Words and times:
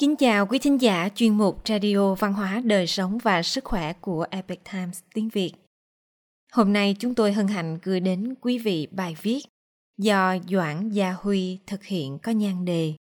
Kính 0.00 0.16
chào 0.16 0.46
quý 0.46 0.58
thính 0.58 0.80
giả 0.80 1.08
chuyên 1.14 1.38
mục 1.38 1.68
Radio 1.68 2.14
Văn 2.14 2.32
hóa 2.32 2.60
Đời 2.64 2.86
sống 2.86 3.18
và 3.18 3.42
Sức 3.42 3.64
khỏe 3.64 3.92
của 3.92 4.26
Epic 4.30 4.60
Times 4.72 5.00
tiếng 5.14 5.28
Việt. 5.28 5.52
Hôm 6.52 6.72
nay 6.72 6.96
chúng 6.98 7.14
tôi 7.14 7.32
hân 7.32 7.48
hạnh 7.48 7.78
gửi 7.82 8.00
đến 8.00 8.34
quý 8.40 8.58
vị 8.58 8.86
bài 8.90 9.16
viết 9.22 9.40
do 9.98 10.36
Doãn 10.48 10.88
Gia 10.88 11.12
Huy 11.12 11.58
thực 11.66 11.84
hiện 11.84 12.18
có 12.18 12.32
nhan 12.32 12.64
đề 12.64 12.94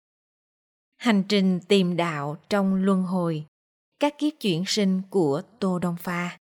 Hành 0.96 1.22
trình 1.28 1.60
tìm 1.68 1.96
đạo 1.96 2.36
trong 2.48 2.74
luân 2.74 3.02
hồi, 3.02 3.44
các 4.00 4.18
kiếp 4.18 4.32
chuyển 4.40 4.64
sinh 4.66 5.02
của 5.10 5.42
Tô 5.58 5.78
Đông 5.78 5.96
Pha. 5.96 6.38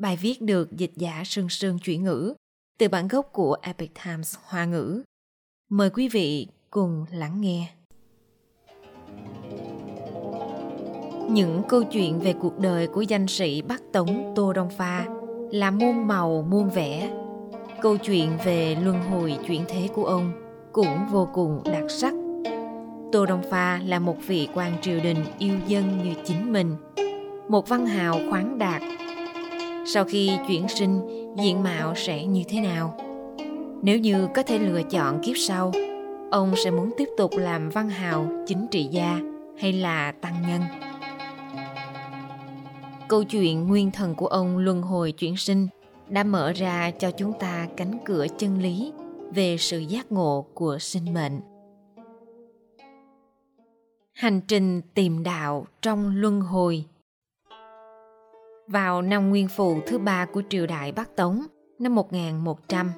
Bài 0.00 0.16
viết 0.16 0.42
được 0.42 0.72
dịch 0.72 0.92
giả 0.96 1.22
sương 1.24 1.48
sương 1.48 1.78
chuyển 1.78 2.04
ngữ 2.04 2.34
từ 2.78 2.88
bản 2.88 3.08
gốc 3.08 3.30
của 3.32 3.56
Epic 3.62 3.90
Times 4.04 4.36
Hoa 4.42 4.64
ngữ. 4.64 5.02
Mời 5.68 5.90
quý 5.90 6.08
vị 6.08 6.46
cùng 6.70 7.06
lắng 7.10 7.40
nghe. 7.40 7.79
Những 11.32 11.62
câu 11.68 11.82
chuyện 11.82 12.20
về 12.20 12.32
cuộc 12.32 12.58
đời 12.58 12.86
của 12.86 13.00
danh 13.00 13.26
sĩ 13.26 13.62
Bắc 13.62 13.82
Tống 13.92 14.32
Tô 14.36 14.52
Đông 14.52 14.70
Pha 14.70 15.06
là 15.50 15.70
muôn 15.70 16.06
màu 16.06 16.46
muôn 16.50 16.70
vẻ. 16.70 17.10
Câu 17.82 17.96
chuyện 17.96 18.30
về 18.44 18.76
luân 18.82 19.02
hồi 19.10 19.38
chuyển 19.46 19.64
thế 19.68 19.88
của 19.94 20.04
ông 20.04 20.32
cũng 20.72 20.98
vô 21.10 21.28
cùng 21.34 21.62
đặc 21.64 21.84
sắc. 21.88 22.14
Tô 23.12 23.26
Đông 23.26 23.42
Pha 23.50 23.80
là 23.86 23.98
một 23.98 24.16
vị 24.26 24.48
quan 24.54 24.72
triều 24.80 25.00
đình 25.00 25.24
yêu 25.38 25.54
dân 25.66 25.84
như 26.04 26.14
chính 26.24 26.52
mình, 26.52 26.76
một 27.48 27.68
văn 27.68 27.86
hào 27.86 28.20
khoáng 28.30 28.58
đạt. 28.58 28.82
Sau 29.86 30.04
khi 30.04 30.30
chuyển 30.48 30.68
sinh, 30.68 31.00
diện 31.42 31.62
mạo 31.62 31.94
sẽ 31.96 32.26
như 32.26 32.42
thế 32.48 32.60
nào? 32.60 32.94
Nếu 33.82 33.98
như 33.98 34.28
có 34.34 34.42
thể 34.42 34.58
lựa 34.58 34.82
chọn 34.82 35.20
kiếp 35.22 35.36
sau, 35.36 35.72
ông 36.30 36.54
sẽ 36.64 36.70
muốn 36.70 36.90
tiếp 36.98 37.08
tục 37.16 37.30
làm 37.34 37.70
văn 37.70 37.88
hào, 37.88 38.26
chính 38.46 38.66
trị 38.70 38.84
gia 38.84 39.20
hay 39.58 39.72
là 39.72 40.12
tăng 40.12 40.34
nhân? 40.48 40.89
Câu 43.10 43.24
chuyện 43.24 43.68
nguyên 43.68 43.90
thần 43.90 44.14
của 44.14 44.26
ông 44.26 44.58
luân 44.58 44.82
hồi 44.82 45.12
chuyển 45.12 45.36
sinh 45.36 45.68
đã 46.08 46.24
mở 46.24 46.52
ra 46.52 46.90
cho 46.90 47.10
chúng 47.10 47.32
ta 47.38 47.68
cánh 47.76 47.98
cửa 48.04 48.26
chân 48.38 48.58
lý 48.62 48.92
về 49.34 49.56
sự 49.58 49.78
giác 49.78 50.12
ngộ 50.12 50.46
của 50.54 50.78
sinh 50.78 51.14
mệnh. 51.14 51.40
Hành 54.12 54.40
trình 54.48 54.80
tìm 54.94 55.22
đạo 55.22 55.66
trong 55.82 56.16
luân 56.16 56.40
hồi 56.40 56.84
Vào 58.66 59.02
năm 59.02 59.30
nguyên 59.30 59.48
phụ 59.48 59.80
thứ 59.86 59.98
ba 59.98 60.26
của 60.26 60.42
triều 60.48 60.66
đại 60.66 60.92
Bắc 60.92 61.16
Tống, 61.16 61.46
năm 61.78 61.94
1100, 61.94 62.90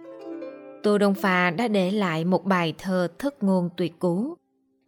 Tô 0.83 0.99
Đông 0.99 1.15
Pha 1.15 1.51
đã 1.51 1.69
để 1.69 1.91
lại 1.91 2.25
một 2.25 2.45
bài 2.45 2.75
thơ 2.79 3.09
thất 3.19 3.43
ngôn 3.43 3.69
tuyệt 3.77 3.99
cú 3.99 4.35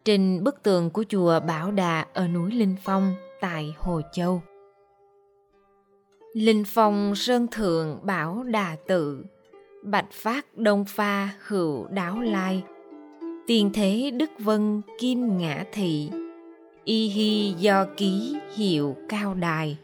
trên 0.05 0.43
bức 0.43 0.63
tường 0.63 0.89
của 0.89 1.03
chùa 1.09 1.39
Bảo 1.39 1.71
Đà 1.71 2.05
ở 2.13 2.27
núi 2.27 2.51
Linh 2.51 2.75
Phong 2.83 3.13
tại 3.41 3.73
Hồ 3.77 4.01
Châu. 4.13 4.41
Linh 6.35 6.63
phong 6.65 7.15
sơn 7.15 7.47
thượng 7.51 7.99
bảo 8.03 8.43
đà 8.43 8.75
tự, 8.87 9.25
bạch 9.83 10.11
phát 10.11 10.57
đông 10.57 10.85
pha 10.85 11.29
hữu 11.47 11.87
đáo 11.87 12.21
lai. 12.21 12.63
Tiền 13.47 13.71
thế 13.73 14.11
đức 14.13 14.29
vân 14.39 14.81
kim 14.99 15.37
ngã 15.37 15.65
thị, 15.71 16.11
y 16.83 17.07
hi 17.07 17.53
do 17.59 17.85
ký 17.97 18.35
hiệu 18.55 18.95
cao 19.09 19.33
đài. 19.33 19.77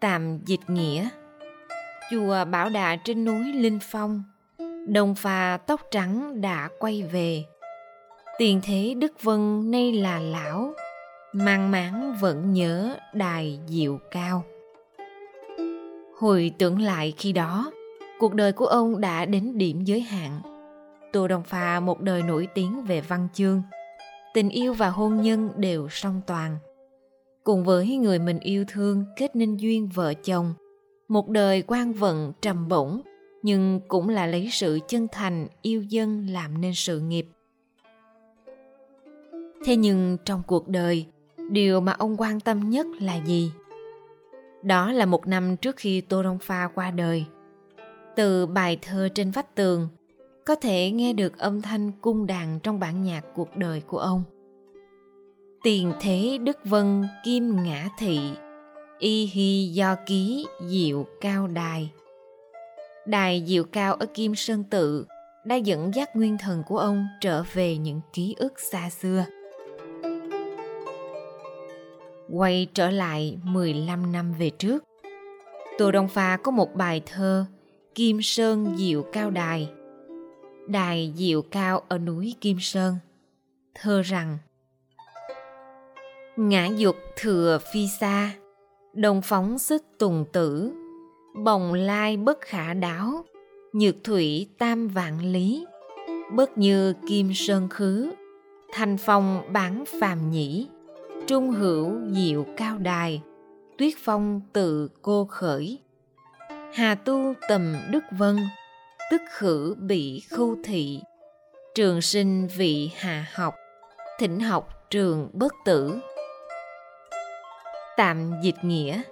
Tạm 0.00 0.38
dịch 0.46 0.70
nghĩa 0.70 1.08
Chùa 2.10 2.44
Bảo 2.44 2.68
Đà 2.68 2.96
trên 2.96 3.24
núi 3.24 3.52
Linh 3.52 3.78
Phong, 3.82 4.22
Đông 4.86 5.14
pha 5.14 5.56
tóc 5.56 5.80
trắng 5.90 6.40
đã 6.40 6.68
quay 6.78 7.02
về. 7.02 7.44
Tiền 8.38 8.60
thế 8.64 8.94
Đức 8.98 9.22
Vân 9.22 9.70
nay 9.70 9.92
là 9.92 10.18
lão, 10.20 10.74
mang 11.34 11.70
máng 11.70 12.14
vẫn 12.20 12.52
nhớ 12.52 12.96
đài 13.12 13.60
diệu 13.66 13.98
cao. 14.10 14.44
Hồi 16.18 16.52
tưởng 16.58 16.80
lại 16.80 17.14
khi 17.16 17.32
đó, 17.32 17.72
cuộc 18.18 18.34
đời 18.34 18.52
của 18.52 18.66
ông 18.66 19.00
đã 19.00 19.24
đến 19.24 19.58
điểm 19.58 19.84
giới 19.84 20.00
hạn. 20.00 20.40
Tô 21.12 21.28
đông 21.28 21.42
pha, 21.42 21.80
một 21.80 22.00
đời 22.00 22.22
nổi 22.22 22.48
tiếng 22.54 22.82
về 22.82 23.00
văn 23.00 23.28
chương, 23.32 23.62
tình 24.34 24.48
yêu 24.48 24.74
và 24.74 24.90
hôn 24.90 25.20
nhân 25.20 25.50
đều 25.56 25.88
song 25.88 26.20
toàn. 26.26 26.56
Cùng 27.44 27.64
với 27.64 27.96
người 27.96 28.18
mình 28.18 28.38
yêu 28.38 28.64
thương, 28.68 29.04
kết 29.16 29.36
nên 29.36 29.56
duyên 29.56 29.88
vợ 29.94 30.14
chồng, 30.14 30.54
một 31.08 31.28
đời 31.28 31.62
quan 31.66 31.92
vận 31.92 32.32
trầm 32.42 32.68
bổng, 32.68 33.00
nhưng 33.42 33.80
cũng 33.88 34.08
là 34.08 34.26
lấy 34.26 34.48
sự 34.52 34.78
chân 34.88 35.08
thành 35.12 35.48
yêu 35.62 35.82
dân 35.82 36.26
làm 36.26 36.60
nên 36.60 36.74
sự 36.74 37.00
nghiệp. 37.00 37.26
Thế 39.64 39.76
nhưng 39.76 40.16
trong 40.24 40.42
cuộc 40.46 40.68
đời 40.68 41.06
điều 41.50 41.80
mà 41.80 41.92
ông 41.92 42.16
quan 42.18 42.40
tâm 42.40 42.70
nhất 42.70 42.86
là 43.00 43.16
gì? 43.16 43.52
Đó 44.62 44.92
là 44.92 45.06
một 45.06 45.26
năm 45.26 45.56
trước 45.56 45.76
khi 45.76 46.00
tô 46.00 46.22
đông 46.22 46.38
pha 46.38 46.68
qua 46.74 46.90
đời. 46.90 47.24
Từ 48.16 48.46
bài 48.46 48.78
thơ 48.82 49.08
trên 49.14 49.30
vách 49.30 49.54
tường, 49.54 49.88
có 50.46 50.54
thể 50.54 50.90
nghe 50.90 51.12
được 51.12 51.38
âm 51.38 51.62
thanh 51.62 51.92
cung 52.00 52.26
đàn 52.26 52.60
trong 52.62 52.80
bản 52.80 53.02
nhạc 53.02 53.24
cuộc 53.34 53.56
đời 53.56 53.80
của 53.80 53.98
ông. 53.98 54.22
Tiền 55.62 55.92
thế 56.00 56.38
đức 56.42 56.56
vân 56.64 57.04
kim 57.24 57.64
ngã 57.64 57.88
thị, 57.98 58.20
y 58.98 59.26
hi 59.26 59.66
do 59.66 59.96
ký 60.06 60.46
diệu 60.66 61.06
cao 61.20 61.46
đài. 61.46 61.90
Đài 63.06 63.44
diệu 63.46 63.64
cao 63.64 63.94
ở 63.94 64.06
kim 64.14 64.34
sơn 64.34 64.64
tự 64.70 65.06
đã 65.44 65.56
dẫn 65.56 65.94
dắt 65.94 66.16
nguyên 66.16 66.38
thần 66.38 66.62
của 66.66 66.78
ông 66.78 67.06
trở 67.20 67.42
về 67.52 67.76
những 67.76 68.00
ký 68.12 68.34
ức 68.38 68.60
xa 68.60 68.90
xưa 68.90 69.24
quay 72.30 72.66
trở 72.74 72.90
lại 72.90 73.38
15 73.44 74.12
năm 74.12 74.34
về 74.38 74.50
trước. 74.50 74.84
Tô 75.78 75.90
Đông 75.90 76.08
Pha 76.08 76.36
có 76.36 76.50
một 76.50 76.74
bài 76.74 77.02
thơ, 77.06 77.44
Kim 77.94 78.22
Sơn 78.22 78.74
Diệu 78.76 79.02
Cao 79.12 79.30
Đài. 79.30 79.70
Đài 80.68 81.12
Diệu 81.16 81.42
Cao 81.42 81.82
ở 81.88 81.98
núi 81.98 82.34
Kim 82.40 82.56
Sơn. 82.60 82.96
Thơ 83.74 84.02
rằng, 84.02 84.38
Ngã 86.36 86.66
dục 86.66 86.96
thừa 87.16 87.58
phi 87.72 87.88
xa, 88.00 88.30
Đồng 88.94 89.22
phóng 89.22 89.58
sức 89.58 89.84
tùng 89.98 90.24
tử, 90.32 90.72
Bồng 91.44 91.74
lai 91.74 92.16
bất 92.16 92.40
khả 92.40 92.74
đáo, 92.74 93.24
Nhược 93.72 94.04
thủy 94.04 94.48
tam 94.58 94.88
vạn 94.88 95.32
lý, 95.32 95.66
Bất 96.32 96.58
như 96.58 96.94
kim 97.08 97.30
sơn 97.34 97.68
khứ, 97.68 98.12
Thành 98.72 98.96
phong 98.96 99.52
bán 99.52 99.84
phàm 100.00 100.30
nhĩ 100.30 100.66
trung 101.26 101.50
hữu 101.50 102.00
diệu 102.10 102.46
cao 102.56 102.78
đài, 102.78 103.22
tuyết 103.78 103.94
phong 104.04 104.40
tự 104.52 104.88
cô 105.02 105.24
khởi. 105.24 105.78
Hà 106.74 106.94
tu 106.94 107.34
tầm 107.48 107.76
đức 107.90 108.04
vân, 108.10 108.36
tức 109.10 109.20
khử 109.30 109.74
bị 109.78 110.22
khu 110.30 110.56
thị. 110.64 111.00
Trường 111.74 112.02
sinh 112.02 112.48
vị 112.56 112.90
hà 112.96 113.26
học, 113.34 113.54
thỉnh 114.18 114.40
học 114.40 114.68
trường 114.90 115.30
bất 115.32 115.52
tử. 115.64 115.98
Tạm 117.96 118.32
dịch 118.42 118.56
nghĩa, 118.62 119.02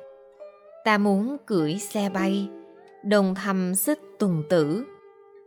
ta 0.84 0.98
muốn 0.98 1.36
cưỡi 1.46 1.78
xe 1.78 2.10
bay, 2.14 2.48
đồng 3.04 3.34
thầm 3.34 3.74
xích 3.74 4.00
tùng 4.18 4.42
tử. 4.50 4.84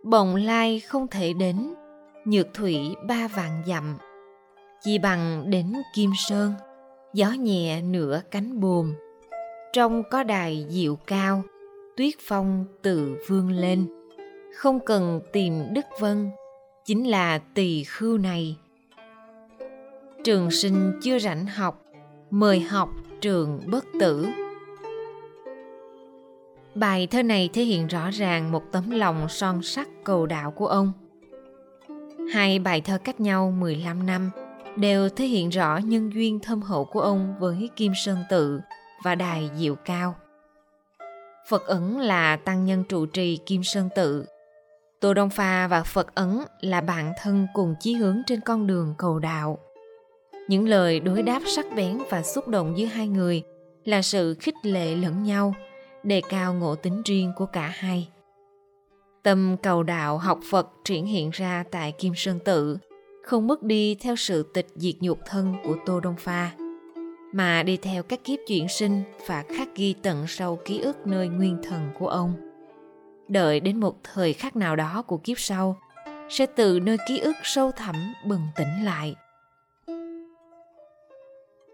Bồng 0.04 0.36
lai 0.36 0.80
không 0.80 1.08
thể 1.08 1.34
đến, 1.34 1.74
nhược 2.26 2.48
thủy 2.54 2.80
ba 3.08 3.28
vạn 3.28 3.64
dặm 3.68 3.98
chỉ 4.86 4.98
bằng 4.98 5.50
đến 5.50 5.74
kim 5.94 6.12
sơn, 6.18 6.54
gió 7.14 7.32
nhẹ 7.32 7.82
nửa 7.82 8.22
cánh 8.32 8.60
buồm. 8.60 8.94
Trong 9.74 10.04
có 10.12 10.24
đài 10.24 10.66
diệu 10.70 10.96
cao, 10.96 11.44
tuyết 11.98 12.14
phong 12.28 12.66
tự 12.82 13.16
vương 13.28 13.52
lên. 13.52 13.88
Không 14.56 14.80
cần 14.80 15.22
tìm 15.34 15.74
đức 15.74 15.86
vân, 16.00 16.30
chính 16.86 17.08
là 17.08 17.38
tỳ 17.38 17.84
khưu 17.84 18.18
này. 18.18 18.58
Trường 20.24 20.52
sinh 20.52 21.00
chưa 21.02 21.20
rảnh 21.20 21.46
học, 21.46 21.86
mời 22.30 22.60
học 22.60 22.90
trường 23.22 23.62
bất 23.68 23.86
tử. 24.00 24.28
Bài 26.76 27.08
thơ 27.08 27.24
này 27.24 27.50
thể 27.54 27.64
hiện 27.64 27.88
rõ 27.88 28.10
ràng 28.12 28.52
một 28.52 28.64
tấm 28.72 28.92
lòng 28.92 29.30
son 29.30 29.62
sắc 29.64 29.88
cầu 30.04 30.26
đạo 30.26 30.52
của 30.52 30.68
ông. 30.68 30.92
Hai 32.34 32.60
bài 32.60 32.82
thơ 32.82 32.98
cách 33.04 33.20
nhau 33.20 33.52
15 33.52 34.06
năm 34.06 34.32
đều 34.76 35.10
thể 35.10 35.26
hiện 35.26 35.50
rõ 35.50 35.78
nhân 35.78 36.14
duyên 36.14 36.40
thâm 36.40 36.62
hậu 36.62 36.86
của 36.86 37.02
ông 37.02 37.36
với 37.40 37.70
Kim 37.76 37.92
Sơn 37.96 38.18
Tự 38.30 38.60
và 39.04 39.16
Đài 39.16 39.50
Diệu 39.56 39.76
Cao. 39.76 40.16
Phật 41.48 41.68
Ấn 41.68 42.00
là 42.00 42.36
tăng 42.36 42.66
nhân 42.66 42.84
trụ 42.84 43.06
trì 43.06 43.38
Kim 43.46 43.64
Sơn 43.64 43.90
Tự. 43.96 44.26
Tô 45.00 45.14
Đông 45.14 45.30
Pha 45.30 45.68
và 45.68 45.84
Phật 45.84 46.16
Ấn 46.16 46.40
là 46.62 46.82
bạn 46.82 47.14
thân 47.22 47.48
cùng 47.54 47.76
chí 47.80 47.94
hướng 47.94 48.22
trên 48.28 48.40
con 48.42 48.68
đường 48.68 48.94
cầu 48.98 49.20
đạo. 49.20 49.60
Những 50.48 50.68
lời 50.68 51.00
đối 51.00 51.22
đáp 51.22 51.42
sắc 51.56 51.66
bén 51.76 51.98
và 52.10 52.24
xúc 52.24 52.48
động 52.48 52.78
giữa 52.78 52.86
hai 52.86 53.08
người 53.08 53.44
là 53.86 54.02
sự 54.02 54.36
khích 54.40 54.56
lệ 54.64 54.96
lẫn 54.96 55.24
nhau, 55.24 55.56
đề 56.04 56.22
cao 56.30 56.54
ngộ 56.54 56.76
tính 56.76 57.02
riêng 57.06 57.32
của 57.36 57.46
cả 57.46 57.74
hai. 57.76 58.10
Tâm 59.24 59.58
cầu 59.64 59.84
đạo 59.84 60.18
học 60.18 60.40
Phật 60.52 60.68
triển 60.86 61.06
hiện 61.06 61.30
ra 61.34 61.64
tại 61.72 61.92
Kim 61.92 62.14
Sơn 62.16 62.40
Tự– 62.46 62.78
không 63.26 63.48
mất 63.48 63.64
đi 63.64 63.96
theo 63.96 64.16
sự 64.16 64.44
tịch 64.54 64.68
diệt 64.76 64.96
nhục 65.00 65.20
thân 65.26 65.56
của 65.64 65.76
Tô 65.86 66.00
Đông 66.00 66.16
Pha, 66.16 66.52
mà 67.34 67.64
đi 67.64 67.78
theo 67.78 68.04
các 68.04 68.24
kiếp 68.24 68.40
chuyển 68.48 68.68
sinh 68.70 69.04
và 69.28 69.44
khắc 69.58 69.76
ghi 69.76 69.96
tận 70.02 70.28
sâu 70.28 70.60
ký 70.66 70.80
ức 70.80 71.08
nơi 71.08 71.28
nguyên 71.28 71.58
thần 71.64 71.90
của 72.00 72.08
ông. 72.08 72.34
Đợi 73.28 73.60
đến 73.60 73.80
một 73.80 73.96
thời 74.04 74.34
khắc 74.34 74.56
nào 74.56 74.76
đó 74.76 75.04
của 75.08 75.18
kiếp 75.18 75.40
sau, 75.40 75.78
sẽ 76.30 76.46
từ 76.46 76.80
nơi 76.80 76.98
ký 77.08 77.20
ức 77.20 77.36
sâu 77.44 77.72
thẳm 77.72 77.96
bừng 78.26 78.42
tỉnh 78.56 78.86
lại. 78.86 79.16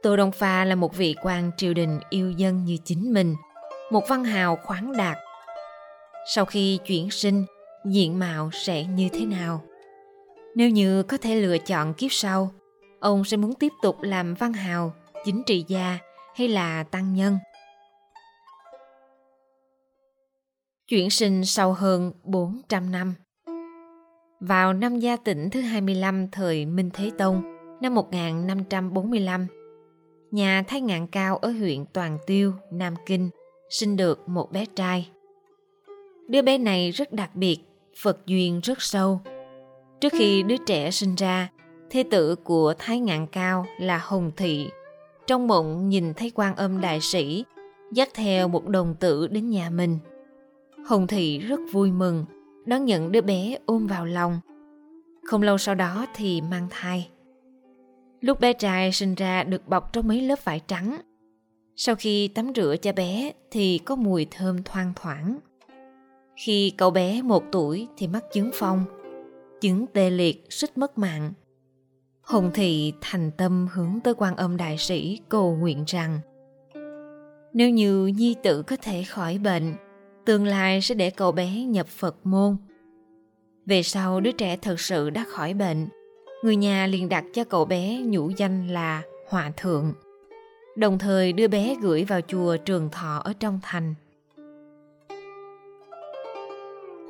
Tô 0.03 0.18
Đông 0.18 0.31
Pha 0.31 0.65
là 0.65 0.75
một 0.75 0.95
vị 0.95 1.15
quan 1.24 1.51
triều 1.57 1.74
đình 1.74 2.00
yêu 2.09 2.31
dân 2.31 2.65
như 2.65 2.77
chính 2.83 3.13
mình, 3.13 3.36
một 3.92 4.03
văn 4.07 4.24
hào 4.24 4.56
khoáng 4.56 4.98
đạt. 4.98 5.18
Sau 6.36 6.45
khi 6.45 6.80
chuyển 6.86 7.12
sinh, 7.12 7.45
diện 7.86 8.19
mạo 8.19 8.50
sẽ 8.53 8.83
như 8.83 9.09
thế 9.13 9.25
nào? 9.25 9.62
Nếu 10.56 10.69
như 10.69 11.03
có 11.03 11.18
thể 11.18 11.36
lựa 11.36 11.57
chọn 11.57 11.94
kiếp 11.94 12.12
sau, 12.12 12.51
ông 13.00 13.24
sẽ 13.24 13.38
muốn 13.38 13.53
tiếp 13.53 13.71
tục 13.81 14.01
làm 14.01 14.33
văn 14.33 14.53
hào, 14.53 14.94
chính 15.25 15.44
trị 15.45 15.65
gia 15.68 15.98
hay 16.36 16.48
là 16.48 16.83
tăng 16.83 17.13
nhân? 17.13 17.38
Chuyển 20.88 21.09
sinh 21.09 21.45
sau 21.45 21.74
hơn 21.74 22.12
400 22.24 22.92
năm 22.92 23.13
Vào 24.39 24.74
năm 24.74 25.00
gia 25.00 25.15
tỉnh 25.18 25.50
thứ 25.50 25.62
25 25.62 26.27
thời 26.31 26.65
Minh 26.65 26.89
Thế 26.94 27.12
Tông, 27.18 27.44
năm 27.81 27.95
1545, 27.95 29.48
nhà 30.31 30.63
Thái 30.68 30.81
Ngạn 30.81 31.07
Cao 31.07 31.38
ở 31.38 31.50
huyện 31.50 31.86
Toàn 31.94 32.18
Tiêu, 32.27 32.53
Nam 32.71 32.94
Kinh, 33.06 33.30
sinh 33.69 33.98
được 33.98 34.30
một 34.30 34.51
bé 34.51 34.65
trai. 34.75 35.09
Đứa 36.30 36.42
bé 36.42 36.57
này 36.57 36.92
rất 36.92 37.13
đặc 37.13 37.36
biệt, 37.36 37.57
Phật 38.01 38.25
duyên 38.25 38.59
rất 38.63 38.81
sâu. 38.81 39.21
Trước 40.01 40.13
khi 40.13 40.44
đứa 40.44 40.57
trẻ 40.57 40.92
sinh 40.92 41.15
ra, 41.15 41.50
thế 41.89 42.03
tử 42.12 42.36
của 42.36 42.74
Thái 42.80 43.00
Ngạn 43.00 43.27
Cao 43.27 43.65
là 43.80 43.98
Hồng 43.98 44.31
Thị. 44.38 44.69
Trong 45.27 45.48
mộng 45.48 45.89
nhìn 45.89 46.13
thấy 46.13 46.31
quan 46.36 46.56
âm 46.56 46.81
đại 46.81 47.01
sĩ, 47.01 47.45
dắt 47.92 48.09
theo 48.13 48.48
một 48.48 48.68
đồng 48.68 48.95
tử 48.95 49.27
đến 49.27 49.50
nhà 49.50 49.69
mình. 49.69 50.00
Hồng 50.86 51.07
Thị 51.07 51.39
rất 51.39 51.59
vui 51.71 51.92
mừng, 51.92 52.25
đón 52.65 52.86
nhận 52.86 53.12
đứa 53.12 53.21
bé 53.21 53.57
ôm 53.65 53.88
vào 53.88 54.06
lòng. 54.06 54.39
Không 55.24 55.42
lâu 55.42 55.57
sau 55.57 55.75
đó 55.75 56.06
thì 56.15 56.42
mang 56.42 56.68
thai. 56.69 57.09
Lúc 58.21 58.39
bé 58.39 58.53
trai 58.53 58.92
sinh 58.92 59.15
ra 59.15 59.44
được 59.44 59.68
bọc 59.68 59.94
trong 59.94 60.07
mấy 60.07 60.21
lớp 60.21 60.45
vải 60.45 60.62
trắng. 60.68 61.01
Sau 61.75 61.95
khi 61.95 62.27
tắm 62.27 62.51
rửa 62.56 62.75
cho 62.81 62.94
bé 62.94 63.31
thì 63.51 63.77
có 63.77 63.95
mùi 63.95 64.27
thơm 64.31 64.63
thoang 64.63 64.94
thoảng. 64.95 65.38
Khi 66.36 66.74
cậu 66.77 66.92
bé 66.92 67.21
một 67.21 67.44
tuổi 67.51 67.88
thì 67.98 68.07
mắc 68.07 68.24
chứng 68.33 68.51
phong, 68.53 68.86
chứng 69.61 69.85
tê 69.93 70.09
liệt 70.09 70.45
suýt 70.49 70.77
mất 70.77 70.97
mạng. 70.97 71.33
Hùng 72.21 72.51
thị 72.53 72.93
thành 73.01 73.31
tâm 73.37 73.67
hướng 73.73 73.99
tới 74.03 74.13
quan 74.17 74.35
âm 74.35 74.57
đại 74.57 74.77
sĩ 74.77 75.19
cầu 75.29 75.55
nguyện 75.55 75.83
rằng 75.87 76.19
nếu 77.53 77.69
như 77.69 78.07
nhi 78.07 78.35
tử 78.43 78.63
có 78.63 78.75
thể 78.81 79.03
khỏi 79.03 79.37
bệnh, 79.37 79.73
tương 80.25 80.45
lai 80.45 80.81
sẽ 80.81 80.95
để 80.95 81.09
cậu 81.09 81.31
bé 81.31 81.63
nhập 81.63 81.87
Phật 81.87 82.15
môn. 82.23 82.57
Về 83.65 83.83
sau 83.83 84.21
đứa 84.21 84.31
trẻ 84.31 84.57
thật 84.57 84.79
sự 84.79 85.09
đã 85.09 85.25
khỏi 85.27 85.53
bệnh, 85.53 85.87
người 86.43 86.55
nhà 86.55 86.87
liền 86.87 87.09
đặt 87.09 87.25
cho 87.33 87.43
cậu 87.43 87.65
bé 87.65 88.01
nhũ 88.05 88.29
danh 88.29 88.67
là 88.67 89.01
Hòa 89.29 89.51
Thượng, 89.57 89.93
đồng 90.75 90.99
thời 90.99 91.33
đưa 91.33 91.47
bé 91.47 91.75
gửi 91.81 92.03
vào 92.03 92.21
chùa 92.21 92.57
Trường 92.57 92.89
Thọ 92.89 93.21
ở 93.23 93.33
trong 93.39 93.59
thành. 93.63 93.95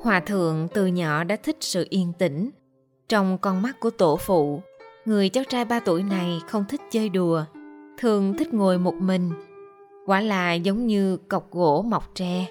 Hòa 0.02 0.20
Thượng 0.20 0.68
từ 0.74 0.86
nhỏ 0.86 1.24
đã 1.24 1.36
thích 1.36 1.56
sự 1.60 1.86
yên 1.90 2.12
tĩnh. 2.18 2.50
Trong 3.08 3.38
con 3.38 3.62
mắt 3.62 3.80
của 3.80 3.90
tổ 3.90 4.16
phụ, 4.16 4.60
người 5.04 5.28
cháu 5.28 5.44
trai 5.48 5.64
ba 5.64 5.80
tuổi 5.80 6.02
này 6.02 6.40
không 6.48 6.64
thích 6.68 6.80
chơi 6.90 7.08
đùa, 7.08 7.44
thường 7.98 8.36
thích 8.38 8.54
ngồi 8.54 8.78
một 8.78 8.94
mình. 8.94 9.30
Quả 10.06 10.20
là 10.20 10.52
giống 10.52 10.86
như 10.86 11.16
cọc 11.16 11.50
gỗ 11.50 11.82
mọc 11.88 12.14
tre. 12.14 12.46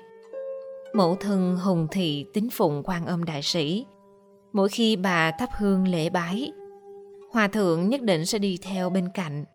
Mẫu 0.93 1.15
thân 1.15 1.57
Hùng 1.57 1.87
Thị 1.91 2.25
tính 2.33 2.49
phụng 2.49 2.83
quan 2.85 3.05
âm 3.05 3.23
đại 3.23 3.41
sĩ. 3.41 3.85
Mỗi 4.53 4.69
khi 4.69 4.95
bà 4.95 5.31
thắp 5.31 5.49
hương 5.57 5.87
lễ 5.87 6.09
bái, 6.09 6.51
Hòa 7.31 7.47
thượng 7.47 7.89
nhất 7.89 8.01
định 8.01 8.25
sẽ 8.25 8.39
đi 8.39 8.59
theo 8.61 8.89
bên 8.89 9.09
cạnh. 9.13 9.45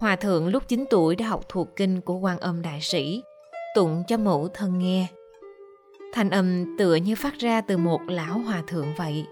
Hòa 0.00 0.16
thượng 0.16 0.48
lúc 0.48 0.68
9 0.68 0.84
tuổi 0.90 1.16
đã 1.16 1.26
học 1.26 1.44
thuộc 1.48 1.76
kinh 1.76 2.00
của 2.00 2.16
quan 2.16 2.38
âm 2.38 2.62
đại 2.62 2.80
sĩ, 2.80 3.22
tụng 3.74 4.02
cho 4.08 4.16
mẫu 4.16 4.48
thân 4.54 4.78
nghe. 4.78 5.06
Thanh 6.12 6.30
âm 6.30 6.76
tựa 6.78 6.94
như 6.94 7.16
phát 7.16 7.38
ra 7.38 7.60
từ 7.60 7.76
một 7.76 8.00
lão 8.06 8.38
hòa 8.38 8.62
thượng 8.66 8.86
vậy. 8.98 9.26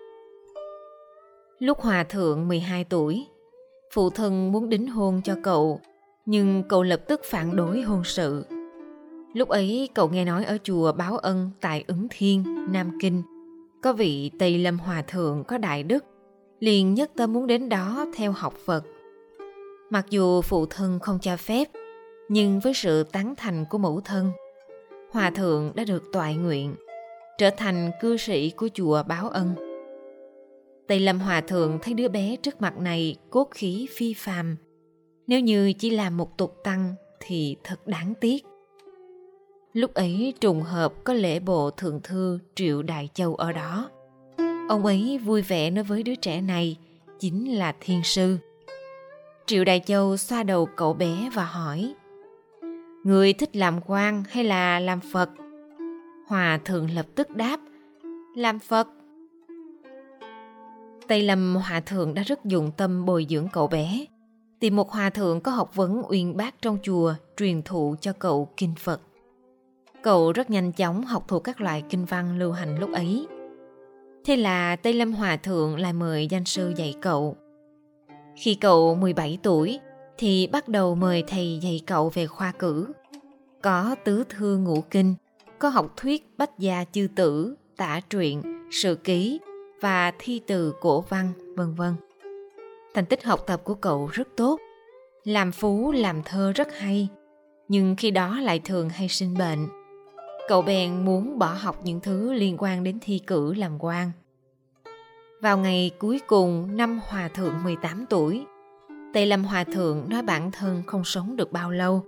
Lúc 1.59 1.79
hòa 1.79 2.05
thượng 2.05 2.49
12 2.49 2.85
tuổi, 2.85 3.27
phụ 3.95 4.11
thân 4.11 4.53
muốn 4.53 4.69
đính 4.69 4.87
hôn 4.87 5.21
cho 5.25 5.37
cậu, 5.43 5.81
nhưng 6.27 6.63
cậu 6.69 6.83
lập 6.83 7.01
tức 7.09 7.21
phản 7.25 7.57
đối 7.57 7.83
hôn 7.83 8.05
sự. 8.05 8.45
Lúc 9.35 9.49
ấy 9.49 9.89
cậu 9.95 10.09
nghe 10.09 10.25
nói 10.25 10.45
ở 10.45 10.59
chùa 10.63 10.93
Báo 10.93 11.17
Ân 11.17 11.51
tại 11.61 11.85
Ứng 11.87 12.07
Thiên, 12.11 12.67
Nam 12.73 12.99
Kinh, 13.01 13.23
có 13.83 13.93
vị 13.93 14.31
Tây 14.39 14.59
Lâm 14.59 14.79
Hòa 14.79 15.03
Thượng 15.03 15.45
có 15.45 15.59
đại 15.59 15.83
đức 15.83 16.05
liền 16.61 16.95
nhất 16.95 17.11
tâm 17.17 17.33
muốn 17.33 17.47
đến 17.47 17.69
đó 17.69 18.07
theo 18.17 18.33
học 18.33 18.55
Phật. 18.67 18.85
Mặc 19.91 20.07
dù 20.11 20.43
phụ 20.43 20.67
thân 20.67 20.99
không 20.99 21.19
cho 21.23 21.37
phép, 21.37 21.69
nhưng 22.29 22.61
với 22.61 22.75
sự 22.75 23.03
tán 23.03 23.35
thành 23.37 23.65
của 23.71 23.79
mẫu 23.79 24.01
thân, 24.05 24.33
Hòa 25.11 25.31
thượng 25.31 25.73
đã 25.75 25.85
được 25.85 26.03
toại 26.13 26.35
nguyện, 26.35 26.75
trở 27.39 27.51
thành 27.51 27.91
cư 28.01 28.17
sĩ 28.17 28.51
của 28.51 28.69
chùa 28.75 29.03
Báo 29.03 29.29
Ân. 29.29 29.55
Tây 30.89 31.01
Lâm 31.01 31.19
Hòa 31.19 31.41
thượng 31.41 31.79
thấy 31.83 31.95
đứa 31.95 32.09
bé 32.09 32.37
trước 32.37 32.61
mặt 32.61 32.79
này 32.79 33.17
cốt 33.31 33.49
khí 33.51 33.89
phi 33.97 34.15
phàm, 34.15 34.57
nếu 35.27 35.41
như 35.41 35.73
chỉ 35.73 35.91
là 35.91 36.11
một 36.11 36.39
tục 36.39 36.57
tăng 36.65 36.95
thì 37.21 37.57
thật 37.65 37.87
đáng 37.87 38.15
tiếc. 38.21 38.45
Lúc 39.73 39.95
ấy 39.95 40.35
trùng 40.41 40.63
hợp 40.63 40.93
có 41.05 41.13
lễ 41.13 41.41
bộ 41.41 41.71
thượng 41.71 42.01
thư 42.03 42.39
Triệu 42.55 42.83
Đại 42.83 43.09
Châu 43.15 43.35
ở 43.35 43.53
đó. 43.53 43.91
Ông 44.69 44.87
ấy 44.87 45.19
vui 45.19 45.43
vẻ 45.43 45.71
nói 45.71 45.85
với 45.85 46.03
đứa 46.03 46.15
trẻ 46.15 46.41
này 46.41 46.77
chính 47.19 47.59
là 47.59 47.75
thiên 47.81 48.01
sư. 48.05 48.37
Triệu 49.47 49.65
Đại 49.65 49.81
Châu 49.87 50.17
xoa 50.17 50.43
đầu 50.43 50.69
cậu 50.77 50.93
bé 50.93 51.31
và 51.35 51.45
hỏi 51.45 51.95
Người 53.05 53.33
thích 53.33 53.57
làm 53.57 53.81
quan 53.87 54.25
hay 54.31 54.45
là 54.45 54.81
làm 54.81 55.01
Phật? 55.13 55.31
Hòa 56.27 56.59
thượng 56.65 56.91
lập 56.91 57.07
tức 57.15 57.37
đáp, 57.37 57.61
Làm 58.37 58.59
Phật 58.59 58.89
Tây 61.09 61.23
Lâm 61.23 61.57
Hòa 61.57 61.81
thượng 61.81 62.15
đã 62.15 62.23
rất 62.23 62.45
dụng 62.45 62.71
tâm 62.77 63.07
bồi 63.07 63.27
dưỡng 63.31 63.49
cậu 63.53 63.67
bé 63.67 64.07
Tìm 64.61 64.77
một 64.77 64.91
hòa 64.91 65.11
thượng 65.11 65.41
có 65.41 65.53
học 65.53 65.75
vấn 65.75 66.03
uyên 66.09 66.37
bác 66.37 66.63
trong 66.63 66.79
chùa, 66.83 67.15
truyền 67.37 67.63
thụ 67.63 67.95
cho 68.01 68.13
cậu 68.13 68.49
kinh 68.57 68.75
Phật. 68.79 69.01
Cậu 70.03 70.33
rất 70.33 70.51
nhanh 70.51 70.73
chóng 70.73 71.05
học 71.05 71.25
thuộc 71.29 71.45
các 71.45 71.61
loại 71.61 71.83
kinh 71.91 72.05
văn 72.05 72.39
lưu 72.39 72.53
hành 72.53 72.79
lúc 72.79 72.93
ấy. 72.93 73.27
Thế 74.25 74.37
là 74.37 74.77
Tây 74.77 74.93
Lâm 74.93 75.13
Hòa 75.13 75.37
Thượng 75.37 75.79
lại 75.79 75.93
mời 75.93 76.27
danh 76.27 76.45
sư 76.45 76.73
dạy 76.77 76.95
cậu. 77.03 77.37
Khi 78.37 78.55
cậu 78.55 78.95
17 78.95 79.39
tuổi 79.43 79.81
thì 80.21 80.47
bắt 80.47 80.69
đầu 80.69 80.95
mời 80.95 81.25
thầy 81.27 81.59
dạy 81.63 81.81
cậu 81.87 82.09
về 82.15 82.27
khoa 82.27 82.53
cử. 82.53 82.87
Có 83.63 83.97
tứ 84.05 84.25
thư 84.29 84.57
ngũ 84.57 84.81
kinh, 84.81 85.15
có 85.59 85.69
học 85.69 85.93
thuyết 85.97 86.29
bách 86.39 86.59
gia 86.59 86.85
chư 86.93 87.09
tử, 87.17 87.55
tả 87.77 88.01
truyện, 88.11 88.43
sự 88.71 88.95
ký 88.95 89.41
và 89.81 90.13
thi 90.19 90.41
từ 90.47 90.75
cổ 90.81 91.01
văn, 91.01 91.33
vân 91.57 91.75
vân. 91.75 91.95
Thành 92.95 93.07
tích 93.07 93.25
học 93.25 93.45
tập 93.47 93.61
của 93.65 93.75
cậu 93.75 94.07
rất 94.13 94.29
tốt. 94.37 94.61
Làm 95.25 95.53
phú, 95.53 95.93
làm 95.93 96.23
thơ 96.23 96.53
rất 96.53 96.69
hay, 96.79 97.09
nhưng 97.69 97.97
khi 97.97 98.11
đó 98.11 98.41
lại 98.41 98.61
thường 98.65 98.89
hay 98.89 99.09
sinh 99.09 99.39
bệnh 99.39 99.69
Cậu 100.49 100.63
bèn 100.63 101.05
muốn 101.05 101.39
bỏ 101.39 101.57
học 101.61 101.81
những 101.85 102.01
thứ 102.01 102.33
liên 102.33 102.57
quan 102.59 102.85
đến 102.85 102.99
thi 103.01 103.21
cử 103.27 103.55
làm 103.55 103.79
quan. 103.79 104.11
Vào 105.41 105.59
ngày 105.59 105.91
cuối 105.99 106.21
cùng 106.27 106.77
năm 106.77 107.01
Hòa 107.09 107.29
Thượng 107.29 107.65
18 107.65 108.07
tuổi, 108.11 108.45
Tây 109.13 109.27
Lâm 109.27 109.45
Hòa 109.45 109.65
Thượng 109.65 110.09
nói 110.09 110.23
bản 110.23 110.51
thân 110.51 110.83
không 110.87 111.05
sống 111.05 111.37
được 111.37 111.53
bao 111.53 111.71
lâu, 111.71 112.03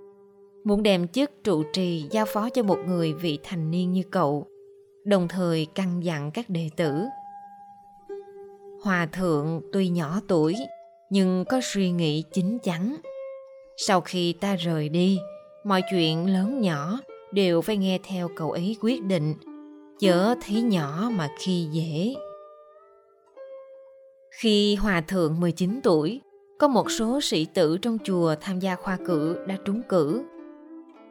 muốn 0.64 0.82
đem 0.82 1.08
chức 1.08 1.30
trụ 1.44 1.62
trì 1.72 2.04
giao 2.10 2.26
phó 2.26 2.50
cho 2.50 2.62
một 2.62 2.78
người 2.86 3.12
vị 3.12 3.38
thành 3.42 3.70
niên 3.70 3.92
như 3.92 4.02
cậu, 4.10 4.46
đồng 5.04 5.28
thời 5.28 5.66
căn 5.74 6.04
dặn 6.04 6.30
các 6.30 6.50
đệ 6.50 6.70
tử. 6.76 7.04
Hòa 8.82 9.06
Thượng 9.06 9.60
tuy 9.72 9.88
nhỏ 9.88 10.20
tuổi, 10.28 10.56
nhưng 11.10 11.44
có 11.48 11.60
suy 11.62 11.90
nghĩ 11.90 12.24
chín 12.32 12.58
chắn. 12.62 12.96
Sau 13.76 14.00
khi 14.00 14.32
ta 14.32 14.56
rời 14.56 14.88
đi, 14.88 15.18
mọi 15.64 15.82
chuyện 15.90 16.32
lớn 16.32 16.60
nhỏ 16.60 16.98
đều 17.32 17.62
phải 17.62 17.76
nghe 17.76 17.98
theo 18.04 18.28
cậu 18.36 18.50
ấy 18.50 18.76
quyết 18.80 19.02
định, 19.02 19.34
chớ 19.98 20.34
thấy 20.46 20.62
nhỏ 20.62 21.10
mà 21.12 21.28
khi 21.40 21.68
dễ. 21.72 22.14
Khi 24.40 24.74
Hòa 24.74 25.00
Thượng 25.00 25.40
19 25.40 25.80
tuổi, 25.82 26.20
có 26.62 26.68
một 26.68 26.90
số 26.90 27.20
sĩ 27.20 27.44
tử 27.44 27.78
trong 27.78 27.98
chùa 28.04 28.34
tham 28.40 28.58
gia 28.58 28.76
khoa 28.76 28.98
cử 29.06 29.36
đã 29.46 29.56
trúng 29.64 29.82
cử. 29.88 30.22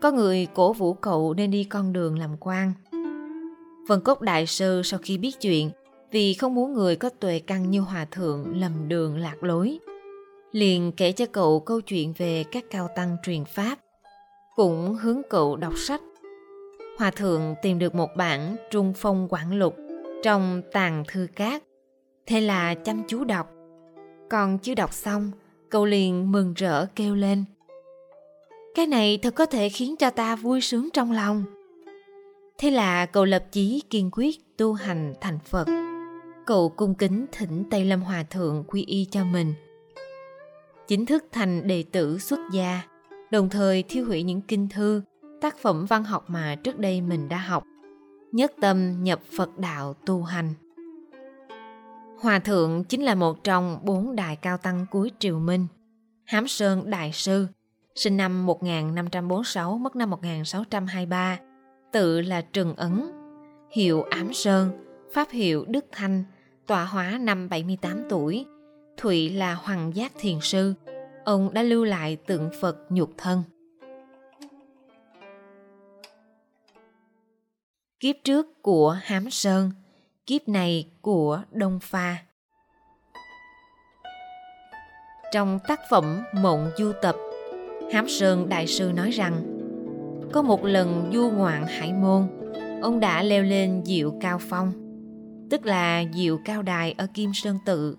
Có 0.02 0.12
người 0.12 0.48
cổ 0.54 0.74
vũ 0.74 0.94
cậu 0.94 1.34
nên 1.34 1.52
đi 1.52 1.64
con 1.64 1.94
đường 1.94 2.20
làm 2.20 2.38
quan. 2.40 2.74
Vân 3.88 4.02
Cốc 4.02 4.22
Đại 4.22 4.48
Sư 4.48 4.82
sau 4.86 5.00
khi 5.04 5.18
biết 5.18 5.42
chuyện, 5.42 5.72
vì 6.12 6.34
không 6.34 6.56
muốn 6.56 6.74
người 6.74 6.96
có 6.96 7.10
tuệ 7.10 7.40
căn 7.40 7.72
như 7.72 7.80
hòa 7.80 8.06
thượng 8.06 8.62
lầm 8.62 8.88
đường 8.88 9.18
lạc 9.18 9.44
lối 9.44 9.80
liền 10.52 10.92
kể 10.92 11.12
cho 11.12 11.26
cậu 11.32 11.60
câu 11.60 11.82
chuyện 11.82 12.14
về 12.18 12.44
các 12.52 12.66
cao 12.70 12.90
tăng 12.96 13.18
truyền 13.24 13.46
pháp 13.46 13.80
cũng 14.56 14.96
hướng 14.96 15.22
cậu 15.30 15.56
đọc 15.56 15.74
sách 15.78 16.02
hòa 16.98 17.12
thượng 17.12 17.56
tìm 17.62 17.80
được 17.80 17.96
một 17.96 18.10
bản 18.16 18.56
trung 18.72 18.94
phong 18.98 19.28
quảng 19.28 19.54
lục 19.54 19.76
trong 20.24 20.62
tàng 20.72 21.04
thư 21.08 21.28
cát 21.36 21.64
thế 22.26 22.42
là 22.42 22.76
chăm 22.76 23.04
chú 23.08 23.24
đọc 23.24 23.52
còn 24.30 24.58
chưa 24.58 24.76
đọc 24.76 24.94
xong 24.94 25.32
cậu 25.72 25.86
liền 25.86 26.32
mừng 26.32 26.54
rỡ 26.54 26.86
kêu 26.86 27.16
lên. 27.16 27.44
Cái 28.76 28.88
này 28.88 29.20
thật 29.22 29.36
có 29.36 29.46
thể 29.46 29.70
khiến 29.70 29.96
cho 29.96 30.10
ta 30.10 30.36
vui 30.36 30.62
sướng 30.62 30.90
trong 30.94 31.12
lòng. 31.12 31.44
Thế 32.58 32.72
là 32.72 33.06
cậu 33.06 33.26
lập 33.26 33.46
chí 33.52 33.82
kiên 33.90 34.10
quyết 34.12 34.58
tu 34.58 34.74
hành 34.74 35.14
thành 35.22 35.40
phật. 35.46 35.68
Cậu 36.46 36.70
cung 36.70 36.96
kính 36.96 37.26
thỉnh 37.32 37.64
tây 37.72 37.86
lâm 37.86 38.02
hòa 38.02 38.24
thượng 38.24 38.64
quy 38.68 38.86
y 38.86 39.06
cho 39.12 39.24
mình. 39.24 39.54
Chính 40.88 41.06
thức 41.06 41.26
thành 41.32 41.68
đệ 41.68 41.84
tử 41.92 42.20
xuất 42.20 42.40
gia, 42.52 42.82
đồng 43.32 43.50
thời 43.50 43.84
thiêu 43.84 44.06
hủy 44.06 44.24
những 44.24 44.42
kinh 44.42 44.70
thư, 44.70 45.02
tác 45.42 45.58
phẩm 45.58 45.86
văn 45.86 46.04
học 46.04 46.26
mà 46.28 46.56
trước 46.64 46.80
đây 46.80 47.02
mình 47.02 47.30
đã 47.30 47.38
học, 47.38 47.64
nhất 48.32 48.52
tâm 48.62 49.04
nhập 49.04 49.20
phật 49.38 49.58
đạo 49.58 49.94
tu 50.06 50.24
hành 50.24 50.54
hòa 52.22 52.40
thượng 52.40 52.84
chính 52.84 53.04
là 53.04 53.16
một 53.16 53.44
trong 53.44 53.80
bốn 53.84 54.16
đại 54.16 54.36
cao 54.36 54.58
tăng 54.58 54.86
cuối 54.92 55.12
triều 55.20 55.40
minh. 55.40 55.68
Hám 56.26 56.48
sơn 56.48 56.90
đại 56.90 57.12
sư 57.14 57.48
sinh 57.96 58.18
năm 58.18 58.46
1546 58.46 59.78
mất 59.78 59.96
năm 59.96 60.10
1623 60.10 61.40
tự 61.92 62.22
là 62.22 62.42
Trừng 62.42 62.76
Ấn 62.76 63.12
hiệu 63.72 64.04
Ám 64.04 64.34
Sơn 64.34 64.72
pháp 65.14 65.30
hiệu 65.30 65.66
Đức 65.68 65.86
Thanh 65.92 66.24
tọa 66.68 66.86
hóa 66.86 67.18
năm 67.22 67.50
78 67.50 68.04
tuổi 68.10 68.46
Thụy 68.98 69.30
là 69.30 69.54
Hoàng 69.54 69.96
Giác 69.96 70.12
Thiền 70.20 70.38
Sư. 70.42 70.74
Ông 71.26 71.54
đã 71.54 71.64
lưu 71.64 71.84
lại 71.84 72.16
tượng 72.16 72.50
Phật 72.62 72.78
nhục 72.90 73.12
thân. 73.18 73.44
Kiếp 78.00 78.16
trước 78.24 78.62
của 78.62 78.92
Hám 79.02 79.30
Sơn, 79.30 79.72
kiếp 80.32 80.48
này 80.48 80.88
của 81.02 81.42
Đông 81.52 81.80
Pha. 81.80 82.18
Trong 85.34 85.60
tác 85.68 85.80
phẩm 85.90 86.24
Mộng 86.34 86.72
Du 86.78 86.92
Tập, 87.02 87.16
Hám 87.94 88.10
Sơn 88.10 88.50
Đại 88.50 88.68
Sư 88.68 88.92
nói 88.96 89.12
rằng 89.12 89.44
Có 90.32 90.42
một 90.42 90.66
lần 90.66 91.12
du 91.14 91.30
ngoạn 91.30 91.68
Hải 91.68 91.94
Môn, 91.94 92.28
ông 92.82 93.00
đã 93.00 93.24
leo 93.24 93.44
lên 93.44 93.82
Diệu 93.86 94.14
Cao 94.22 94.40
Phong, 94.50 94.72
tức 95.50 95.66
là 95.66 96.04
Diệu 96.14 96.40
Cao 96.46 96.62
Đài 96.62 96.96
ở 96.98 97.08
Kim 97.14 97.32
Sơn 97.34 97.58
Tự. 97.66 97.98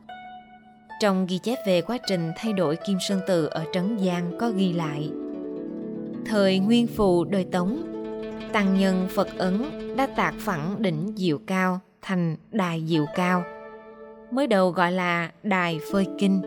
Trong 1.01 1.27
ghi 1.27 1.39
chép 1.39 1.59
về 1.67 1.83
quá 1.83 1.99
trình 2.07 2.33
thay 2.37 2.53
đổi 2.53 2.77
Kim 2.77 2.99
Sơn 3.09 3.21
Tự 3.27 3.47
ở 3.47 3.65
Trấn 3.73 3.99
Giang 3.99 4.39
có 4.39 4.51
ghi 4.51 4.73
lại 4.73 5.11
Thời 6.27 6.59
Nguyên 6.59 6.87
Phù 6.87 7.25
đời 7.25 7.45
Tống 7.45 7.83
tăng 8.53 8.79
nhân 8.79 9.09
Phật 9.11 9.29
ấn 9.39 9.62
đã 9.97 10.07
tạc 10.07 10.35
phẳng 10.39 10.83
đỉnh 10.83 11.12
diệu 11.17 11.39
cao 11.47 11.81
thành 12.03 12.37
đài 12.51 12.85
diệu 12.89 13.07
cao. 13.15 13.45
Mới 14.31 14.47
đầu 14.47 14.71
gọi 14.71 14.93
là 14.93 15.31
đài 15.43 15.81
phơi 15.93 16.07
kinh. 16.19 16.43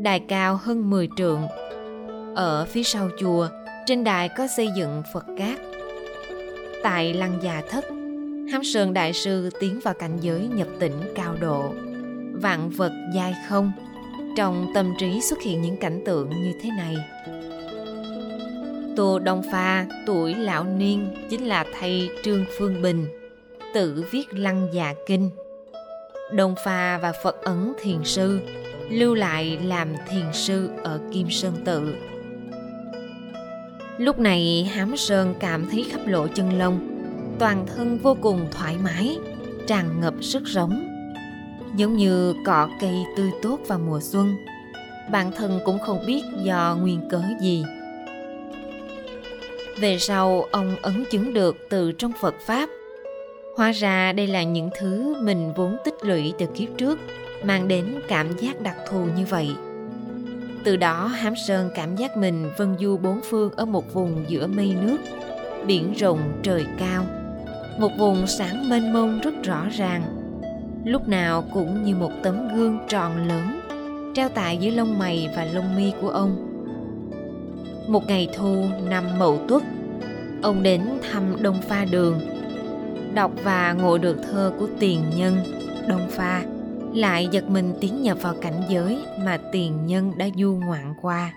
Đài 0.00 0.20
cao 0.20 0.58
hơn 0.62 0.90
10 0.90 1.08
trượng. 1.16 1.42
Ở 2.34 2.66
phía 2.70 2.82
sau 2.82 3.08
chùa, 3.20 3.48
trên 3.86 4.04
đài 4.04 4.28
có 4.28 4.46
xây 4.46 4.68
dựng 4.76 5.02
Phật 5.14 5.24
cát. 5.38 5.58
Tại 6.82 7.14
lăng 7.14 7.38
già 7.42 7.62
thất, 7.70 7.84
Hám 8.52 8.64
Sơn 8.64 8.94
Đại 8.94 9.12
Sư 9.12 9.50
tiến 9.60 9.80
vào 9.84 9.94
cảnh 9.94 10.18
giới 10.20 10.48
nhập 10.54 10.68
tỉnh 10.78 11.00
cao 11.14 11.34
độ. 11.40 11.74
Vạn 12.32 12.70
vật 12.70 12.92
dai 13.14 13.34
không, 13.48 13.72
trong 14.36 14.66
tâm 14.74 14.92
trí 14.98 15.20
xuất 15.20 15.42
hiện 15.42 15.62
những 15.62 15.76
cảnh 15.76 16.02
tượng 16.06 16.30
như 16.30 16.52
thế 16.62 16.70
này. 16.76 16.96
Tô 18.96 19.18
Đông 19.18 19.42
Pha 19.52 19.86
tuổi 20.06 20.34
lão 20.34 20.64
niên 20.64 21.14
chính 21.30 21.46
là 21.46 21.64
thầy 21.80 22.10
Trương 22.24 22.44
Phương 22.58 22.82
Bình, 22.82 23.06
tự 23.74 24.04
viết 24.10 24.26
lăng 24.34 24.68
già 24.72 24.94
kinh. 25.06 25.30
Đông 26.32 26.54
Pha 26.64 26.98
và 26.98 27.12
Phật 27.22 27.42
ấn 27.42 27.72
thiền 27.82 28.04
sư 28.04 28.40
lưu 28.90 29.14
lại 29.14 29.58
làm 29.64 29.88
thiền 30.08 30.32
sư 30.32 30.70
ở 30.82 31.00
Kim 31.12 31.30
Sơn 31.30 31.54
Tự. 31.64 31.94
Lúc 33.98 34.18
này 34.18 34.70
Hám 34.74 34.96
Sơn 34.96 35.34
cảm 35.40 35.70
thấy 35.70 35.86
khắp 35.90 36.00
lộ 36.06 36.26
chân 36.26 36.58
lông, 36.58 36.80
toàn 37.38 37.66
thân 37.66 37.98
vô 37.98 38.16
cùng 38.20 38.46
thoải 38.50 38.76
mái, 38.82 39.18
tràn 39.66 40.00
ngập 40.00 40.14
sức 40.20 40.42
sống. 40.46 40.88
Giống 41.76 41.96
như 41.96 42.34
cỏ 42.46 42.68
cây 42.80 42.94
tươi 43.16 43.30
tốt 43.42 43.58
vào 43.66 43.78
mùa 43.78 44.00
xuân, 44.00 44.36
bản 45.12 45.32
thân 45.32 45.60
cũng 45.64 45.78
không 45.78 46.06
biết 46.06 46.22
do 46.42 46.76
nguyên 46.80 47.08
cớ 47.10 47.22
gì 47.40 47.64
về 49.80 49.98
sau 49.98 50.46
ông 50.50 50.76
ấn 50.82 51.04
chứng 51.10 51.34
được 51.34 51.56
từ 51.68 51.92
trong 51.92 52.12
Phật 52.20 52.34
Pháp. 52.46 52.68
Hóa 53.58 53.72
ra 53.72 54.12
đây 54.12 54.26
là 54.26 54.42
những 54.42 54.70
thứ 54.78 55.16
mình 55.22 55.52
vốn 55.56 55.76
tích 55.84 55.94
lũy 56.02 56.32
từ 56.38 56.46
kiếp 56.46 56.68
trước, 56.76 56.98
mang 57.44 57.68
đến 57.68 58.00
cảm 58.08 58.36
giác 58.38 58.60
đặc 58.60 58.76
thù 58.90 59.04
như 59.16 59.24
vậy. 59.26 59.48
Từ 60.64 60.76
đó 60.76 61.06
Hám 61.06 61.34
Sơn 61.36 61.70
cảm 61.74 61.96
giác 61.96 62.16
mình 62.16 62.50
vân 62.56 62.76
du 62.80 62.96
bốn 62.96 63.20
phương 63.30 63.52
ở 63.56 63.64
một 63.64 63.94
vùng 63.94 64.24
giữa 64.28 64.46
mây 64.46 64.76
nước, 64.82 64.96
biển 65.66 65.92
rộng 65.92 66.20
trời 66.42 66.66
cao. 66.78 67.04
Một 67.78 67.90
vùng 67.98 68.26
sáng 68.26 68.68
mênh 68.68 68.92
mông 68.92 69.20
rất 69.20 69.34
rõ 69.42 69.66
ràng, 69.72 70.02
lúc 70.84 71.08
nào 71.08 71.44
cũng 71.54 71.84
như 71.84 71.94
một 71.94 72.12
tấm 72.22 72.56
gương 72.56 72.78
tròn 72.88 73.28
lớn, 73.28 73.60
treo 74.14 74.28
tại 74.28 74.56
dưới 74.56 74.72
lông 74.72 74.98
mày 74.98 75.28
và 75.36 75.44
lông 75.44 75.76
mi 75.76 75.92
của 76.00 76.10
ông 76.10 76.44
một 77.88 78.06
ngày 78.06 78.28
thu 78.36 78.64
năm 78.88 79.04
mậu 79.18 79.38
tuất 79.48 79.62
ông 80.42 80.62
đến 80.62 80.82
thăm 81.10 81.36
đông 81.42 81.62
pha 81.62 81.84
đường 81.84 82.37
đọc 83.14 83.32
và 83.44 83.72
ngộ 83.72 83.98
được 83.98 84.16
thơ 84.22 84.52
của 84.58 84.68
tiền 84.80 85.02
nhân, 85.16 85.36
đông 85.88 86.08
pha. 86.10 86.44
Lại 86.94 87.28
giật 87.32 87.44
mình 87.50 87.74
tiến 87.80 88.02
nhập 88.02 88.18
vào 88.22 88.34
cảnh 88.40 88.62
giới 88.68 88.98
mà 89.20 89.38
tiền 89.52 89.86
nhân 89.86 90.12
đã 90.16 90.28
du 90.36 90.54
ngoạn 90.54 90.94
qua. 91.02 91.32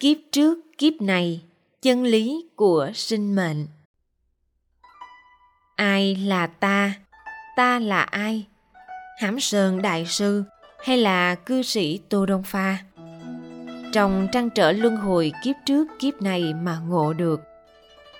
Kiếp 0.00 0.16
trước, 0.32 0.58
kiếp 0.78 0.92
này, 1.00 1.42
chân 1.82 2.02
lý 2.02 2.48
của 2.56 2.90
sinh 2.94 3.36
mệnh. 3.36 3.66
Ai 5.76 6.16
là 6.16 6.46
ta? 6.46 6.94
Ta 7.56 7.78
là 7.78 8.02
ai? 8.02 8.46
Hãm 9.20 9.40
sơn 9.40 9.82
đại 9.82 10.06
sư 10.06 10.44
hay 10.84 10.98
là 10.98 11.34
cư 11.34 11.62
sĩ 11.62 12.00
Tô 12.08 12.26
Đông 12.26 12.42
Pha. 12.42 12.78
Trong 13.92 14.28
trăn 14.32 14.50
trở 14.50 14.72
luân 14.72 14.96
hồi 14.96 15.32
kiếp 15.44 15.56
trước 15.66 15.88
kiếp 15.98 16.22
này 16.22 16.54
mà 16.54 16.78
ngộ 16.88 17.12
được. 17.12 17.40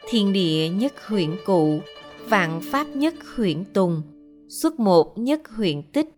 Thiên 0.08 0.32
địa 0.32 0.68
nhất 0.68 0.92
huyện 1.06 1.36
cụ, 1.46 1.80
vạn 2.28 2.60
pháp 2.70 2.86
nhất 2.94 3.14
huyện 3.36 3.64
tùng, 3.64 4.02
xuất 4.48 4.80
một 4.80 5.18
nhất 5.18 5.40
huyện 5.56 5.82
tích, 5.82 6.08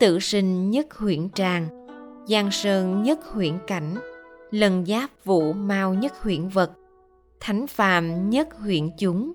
tự 0.00 0.18
sinh 0.18 0.70
nhất 0.70 0.94
huyện 0.94 1.30
tràng, 1.30 1.86
giang 2.28 2.50
sơn 2.50 3.02
nhất 3.02 3.18
huyện 3.32 3.54
cảnh, 3.66 3.94
lần 4.50 4.86
giáp 4.86 5.10
vũ 5.24 5.52
mau 5.52 5.94
nhất 5.94 6.12
huyện 6.22 6.48
vật, 6.48 6.70
thánh 7.40 7.66
phàm 7.66 8.30
nhất 8.30 8.48
huyện 8.58 8.90
chúng, 8.98 9.32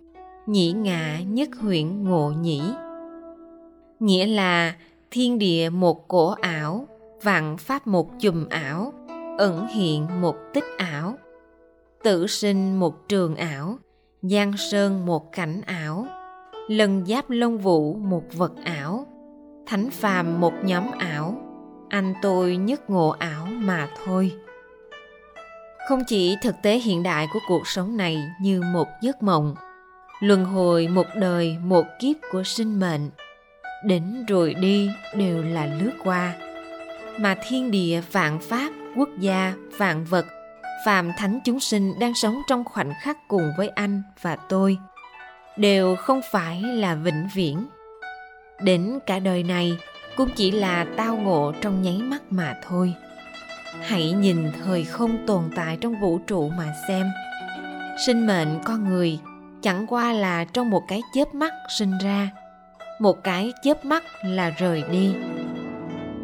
nhĩ 0.47 0.71
ngạ 0.71 1.19
nhất 1.19 1.49
huyện 1.59 2.03
ngộ 2.03 2.31
nhĩ. 2.41 2.61
Nghĩa 3.99 4.25
là 4.25 4.75
thiên 5.11 5.39
địa 5.39 5.69
một 5.69 6.07
cổ 6.07 6.27
ảo 6.27 6.87
vạn 7.23 7.57
pháp 7.57 7.87
một 7.87 8.09
chùm 8.19 8.49
ảo 8.49 8.93
ẩn 9.39 9.67
hiện 9.67 10.21
một 10.21 10.35
tích 10.53 10.63
ảo. 10.77 11.17
Tự 12.03 12.27
sinh 12.27 12.79
một 12.79 13.09
trường 13.09 13.35
ảo, 13.35 13.77
giang 14.21 14.57
sơn 14.57 15.05
một 15.05 15.31
cảnh 15.31 15.61
ảo, 15.65 16.07
lần 16.67 17.05
giáp 17.05 17.29
lông 17.29 17.57
vũ 17.57 17.93
một 17.93 18.23
vật 18.33 18.51
ảo, 18.63 19.07
thánh 19.65 19.89
phàm 19.89 20.41
một 20.41 20.53
nhóm 20.63 20.91
ảo. 20.97 21.35
Anh 21.89 22.13
tôi 22.21 22.57
nhất 22.57 22.89
ngộ 22.89 23.09
ảo 23.09 23.45
mà 23.45 23.89
thôi. 24.05 24.31
Không 25.89 26.01
chỉ 26.07 26.37
thực 26.41 26.55
tế 26.63 26.77
hiện 26.77 27.03
đại 27.03 27.27
của 27.33 27.39
cuộc 27.47 27.67
sống 27.67 27.97
này 27.97 28.17
như 28.41 28.61
một 28.73 28.87
giấc 29.01 29.23
mộng, 29.23 29.55
luân 30.19 30.45
hồi 30.45 30.87
một 30.87 31.07
đời 31.15 31.57
một 31.63 31.85
kiếp 31.99 32.15
của 32.31 32.43
sinh 32.43 32.79
mệnh, 32.79 33.09
đến 33.85 34.25
rồi 34.27 34.53
đi 34.53 34.89
đều 35.15 35.43
là 35.43 35.65
lướt 35.65 35.91
qua. 36.03 36.35
Mà 37.17 37.35
thiên 37.47 37.71
địa 37.71 38.01
vạn 38.11 38.39
pháp 38.39 38.71
quốc 38.99 39.09
gia, 39.19 39.53
vạn 39.77 40.05
vật. 40.05 40.25
Phàm 40.85 41.11
thánh 41.17 41.39
chúng 41.43 41.59
sinh 41.59 41.99
đang 41.99 42.13
sống 42.15 42.41
trong 42.47 42.63
khoảnh 42.63 42.93
khắc 43.01 43.17
cùng 43.27 43.51
với 43.57 43.69
anh 43.69 44.03
và 44.21 44.35
tôi 44.35 44.77
đều 45.57 45.95
không 45.95 46.21
phải 46.31 46.61
là 46.61 46.95
vĩnh 46.95 47.27
viễn. 47.33 47.67
Đến 48.61 48.99
cả 49.05 49.19
đời 49.19 49.43
này 49.43 49.77
cũng 50.17 50.29
chỉ 50.35 50.51
là 50.51 50.85
tao 50.97 51.15
ngộ 51.15 51.53
trong 51.61 51.81
nháy 51.81 51.97
mắt 51.97 52.21
mà 52.29 52.55
thôi. 52.63 52.93
Hãy 53.81 54.11
nhìn 54.11 54.51
thời 54.63 54.83
không 54.83 55.17
tồn 55.27 55.43
tại 55.55 55.77
trong 55.81 55.99
vũ 56.01 56.19
trụ 56.27 56.49
mà 56.49 56.73
xem. 56.87 57.07
Sinh 58.05 58.27
mệnh 58.27 58.59
con 58.65 58.89
người 58.89 59.19
chẳng 59.61 59.87
qua 59.87 60.13
là 60.13 60.45
trong 60.45 60.69
một 60.69 60.81
cái 60.87 61.01
chớp 61.13 61.35
mắt 61.35 61.53
sinh 61.77 61.97
ra. 62.03 62.29
Một 62.99 63.23
cái 63.23 63.53
chớp 63.63 63.85
mắt 63.85 64.03
là 64.23 64.49
rời 64.49 64.83
đi 64.91 65.15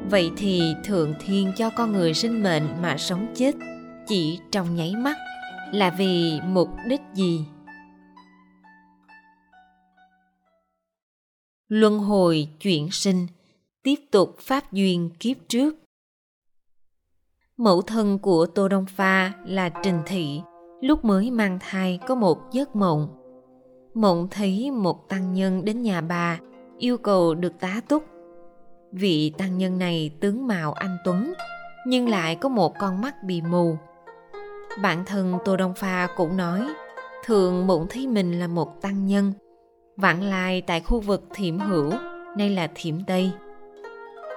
vậy 0.09 0.31
thì 0.37 0.75
thượng 0.83 1.13
thiên 1.19 1.51
cho 1.57 1.69
con 1.69 1.91
người 1.91 2.13
sinh 2.13 2.43
mệnh 2.43 2.81
mà 2.81 2.97
sống 2.97 3.33
chết 3.35 3.55
chỉ 4.07 4.39
trong 4.51 4.75
nháy 4.75 4.93
mắt 4.95 5.17
là 5.71 5.89
vì 5.89 6.39
mục 6.47 6.69
đích 6.87 7.01
gì? 7.13 7.45
Luân 11.67 11.99
hồi 11.99 12.47
chuyển 12.59 12.91
sinh, 12.91 13.27
tiếp 13.83 13.95
tục 14.11 14.35
pháp 14.39 14.73
duyên 14.73 15.09
kiếp 15.19 15.37
trước. 15.47 15.75
Mẫu 17.57 17.81
thân 17.81 18.19
của 18.19 18.45
tô 18.45 18.67
đông 18.67 18.85
pha 18.85 19.33
là 19.45 19.69
trình 19.83 19.99
thị, 20.05 20.41
lúc 20.81 21.05
mới 21.05 21.31
mang 21.31 21.59
thai 21.61 21.99
có 22.07 22.15
một 22.15 22.37
giấc 22.51 22.75
mộng. 22.75 23.07
Mộng 23.93 24.27
thấy 24.31 24.71
một 24.71 25.09
tăng 25.09 25.33
nhân 25.33 25.65
đến 25.65 25.81
nhà 25.81 26.01
bà, 26.01 26.39
yêu 26.77 26.97
cầu 26.97 27.35
được 27.35 27.59
tá 27.59 27.81
túc 27.87 28.14
vị 28.97 29.33
tăng 29.37 29.57
nhân 29.57 29.79
này 29.79 30.11
tướng 30.19 30.47
mạo 30.47 30.73
anh 30.73 30.97
tuấn, 31.05 31.33
nhưng 31.87 32.09
lại 32.09 32.35
có 32.35 32.49
một 32.49 32.73
con 32.79 33.01
mắt 33.01 33.23
bị 33.23 33.41
mù. 33.41 33.77
Bản 34.81 35.05
thân 35.05 35.37
tô 35.45 35.57
đông 35.57 35.73
pha 35.73 36.07
cũng 36.17 36.37
nói, 36.37 36.67
thường 37.25 37.67
mộng 37.67 37.87
thấy 37.89 38.07
mình 38.07 38.39
là 38.39 38.47
một 38.47 38.81
tăng 38.81 39.05
nhân, 39.05 39.33
vãng 39.97 40.23
lai 40.23 40.61
tại 40.61 40.81
khu 40.81 40.99
vực 40.99 41.23
thiểm 41.33 41.59
hữu, 41.59 41.91
nay 42.37 42.49
là 42.49 42.67
thiểm 42.75 42.95
tây. 43.07 43.31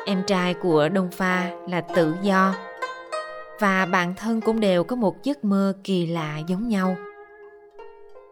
Em 0.06 0.22
trai 0.26 0.54
của 0.54 0.88
đông 0.88 1.10
pha 1.10 1.50
là 1.68 1.80
tự 1.80 2.14
do, 2.22 2.54
và 3.60 3.86
bản 3.86 4.14
thân 4.14 4.40
cũng 4.40 4.60
đều 4.60 4.84
có 4.84 4.96
một 4.96 5.22
giấc 5.22 5.44
mơ 5.44 5.72
kỳ 5.84 6.06
lạ 6.06 6.38
giống 6.46 6.68
nhau. 6.68 6.96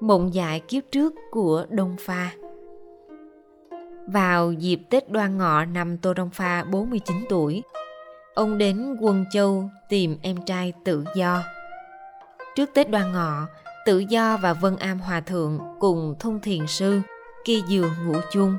Mộng 0.00 0.34
dại 0.34 0.60
kiếp 0.60 0.82
trước 0.92 1.14
của 1.30 1.66
đông 1.70 1.96
pha 2.00 2.30
vào 4.06 4.52
dịp 4.52 4.80
Tết 4.90 5.10
đoan 5.10 5.38
ngọ 5.38 5.64
năm 5.64 5.98
Tô 5.98 6.14
Đông 6.14 6.30
Pha 6.30 6.64
49 6.64 7.16
tuổi, 7.28 7.62
ông 8.34 8.58
đến 8.58 8.96
Quân 9.00 9.24
Châu 9.32 9.70
tìm 9.88 10.16
em 10.22 10.36
trai 10.46 10.72
tự 10.84 11.04
do. 11.14 11.42
Trước 12.56 12.70
Tết 12.74 12.90
đoan 12.90 13.12
ngọ, 13.12 13.46
tự 13.86 13.98
do 13.98 14.36
và 14.36 14.52
Vân 14.52 14.76
Am 14.76 14.98
Hòa 14.98 15.20
Thượng 15.20 15.58
cùng 15.80 16.14
thông 16.20 16.40
thiền 16.40 16.66
sư 16.66 17.00
kia 17.44 17.60
giường 17.68 17.92
ngủ 18.06 18.16
chung. 18.32 18.56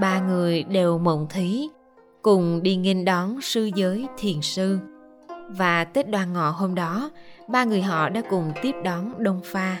Ba 0.00 0.20
người 0.20 0.62
đều 0.62 0.98
mộng 0.98 1.26
thí, 1.30 1.68
cùng 2.22 2.62
đi 2.62 2.76
nghênh 2.76 3.04
đón 3.04 3.40
sư 3.40 3.70
giới 3.74 4.06
thiền 4.18 4.42
sư. 4.42 4.78
Và 5.48 5.84
Tết 5.84 6.10
đoan 6.10 6.32
ngọ 6.32 6.50
hôm 6.50 6.74
đó, 6.74 7.10
ba 7.48 7.64
người 7.64 7.82
họ 7.82 8.08
đã 8.08 8.22
cùng 8.30 8.52
tiếp 8.62 8.72
đón 8.84 9.12
Đông 9.18 9.40
Pha. 9.44 9.76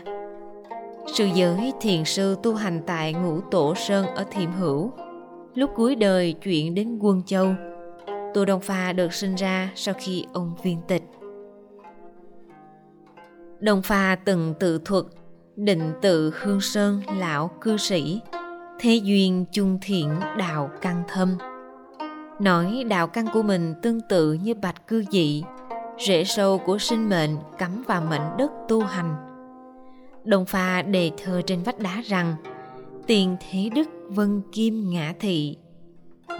Sư 1.06 1.28
giới 1.34 1.72
thiền 1.80 2.04
sư 2.04 2.36
tu 2.42 2.54
hành 2.54 2.80
tại 2.86 3.12
ngũ 3.12 3.40
tổ 3.40 3.74
sơn 3.74 4.06
ở 4.06 4.24
Thiểm 4.30 4.52
Hữu. 4.52 4.92
Lúc 5.54 5.70
cuối 5.76 5.94
đời 5.94 6.32
chuyển 6.32 6.74
đến 6.74 6.98
Quân 6.98 7.22
Châu, 7.26 7.54
Tô 8.34 8.44
Đông 8.44 8.60
Pha 8.60 8.92
được 8.92 9.12
sinh 9.12 9.34
ra 9.34 9.70
sau 9.74 9.94
khi 9.98 10.24
ông 10.32 10.54
viên 10.62 10.80
tịch. 10.88 11.02
Đông 13.60 13.82
Pha 13.82 14.16
từng 14.24 14.54
tự 14.60 14.78
thuật 14.84 15.04
định 15.56 15.92
tự 16.02 16.32
Hương 16.40 16.60
Sơn 16.60 17.02
lão 17.18 17.50
cư 17.60 17.76
sĩ, 17.76 18.20
thế 18.80 18.94
duyên 18.94 19.44
chung 19.52 19.78
thiện 19.82 20.08
đạo 20.38 20.70
căn 20.80 21.02
thâm. 21.08 21.36
Nói 22.40 22.84
đạo 22.88 23.06
căn 23.06 23.26
của 23.32 23.42
mình 23.42 23.74
tương 23.82 24.00
tự 24.00 24.32
như 24.32 24.54
bạch 24.54 24.86
cư 24.86 25.04
dị, 25.10 25.44
rễ 26.06 26.24
sâu 26.24 26.58
của 26.58 26.78
sinh 26.78 27.08
mệnh 27.08 27.36
cắm 27.58 27.84
vào 27.86 28.00
mảnh 28.00 28.36
đất 28.38 28.50
tu 28.68 28.80
hành 28.80 29.25
Đồng 30.26 30.46
pha 30.46 30.82
đề 30.82 31.10
thơ 31.24 31.42
trên 31.46 31.62
vách 31.62 31.78
đá 31.78 32.02
rằng 32.06 32.34
Tiền 33.06 33.36
thế 33.40 33.68
đức 33.74 33.88
vân 34.08 34.42
kim 34.52 34.90
ngã 34.90 35.14
thị 35.20 35.56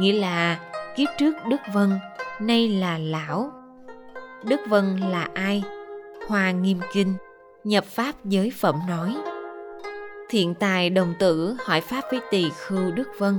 Nghĩa 0.00 0.12
là 0.12 0.60
kiếp 0.96 1.08
trước 1.18 1.34
Đức 1.48 1.60
Vân, 1.72 1.90
nay 2.40 2.68
là 2.68 2.98
lão. 2.98 3.50
Đức 4.44 4.60
Vân 4.68 4.96
là 4.96 5.28
ai? 5.34 5.62
Hoa 6.28 6.50
Nghiêm 6.50 6.80
Kinh, 6.92 7.14
nhập 7.64 7.84
Pháp 7.84 8.24
giới 8.24 8.52
phẩm 8.56 8.80
nói. 8.88 9.16
Thiện 10.28 10.54
tài 10.54 10.90
đồng 10.90 11.14
tử 11.18 11.56
hỏi 11.58 11.80
Pháp 11.80 12.04
với 12.10 12.20
tỳ 12.30 12.50
khưu 12.50 12.90
Đức 12.90 13.08
Vân. 13.18 13.34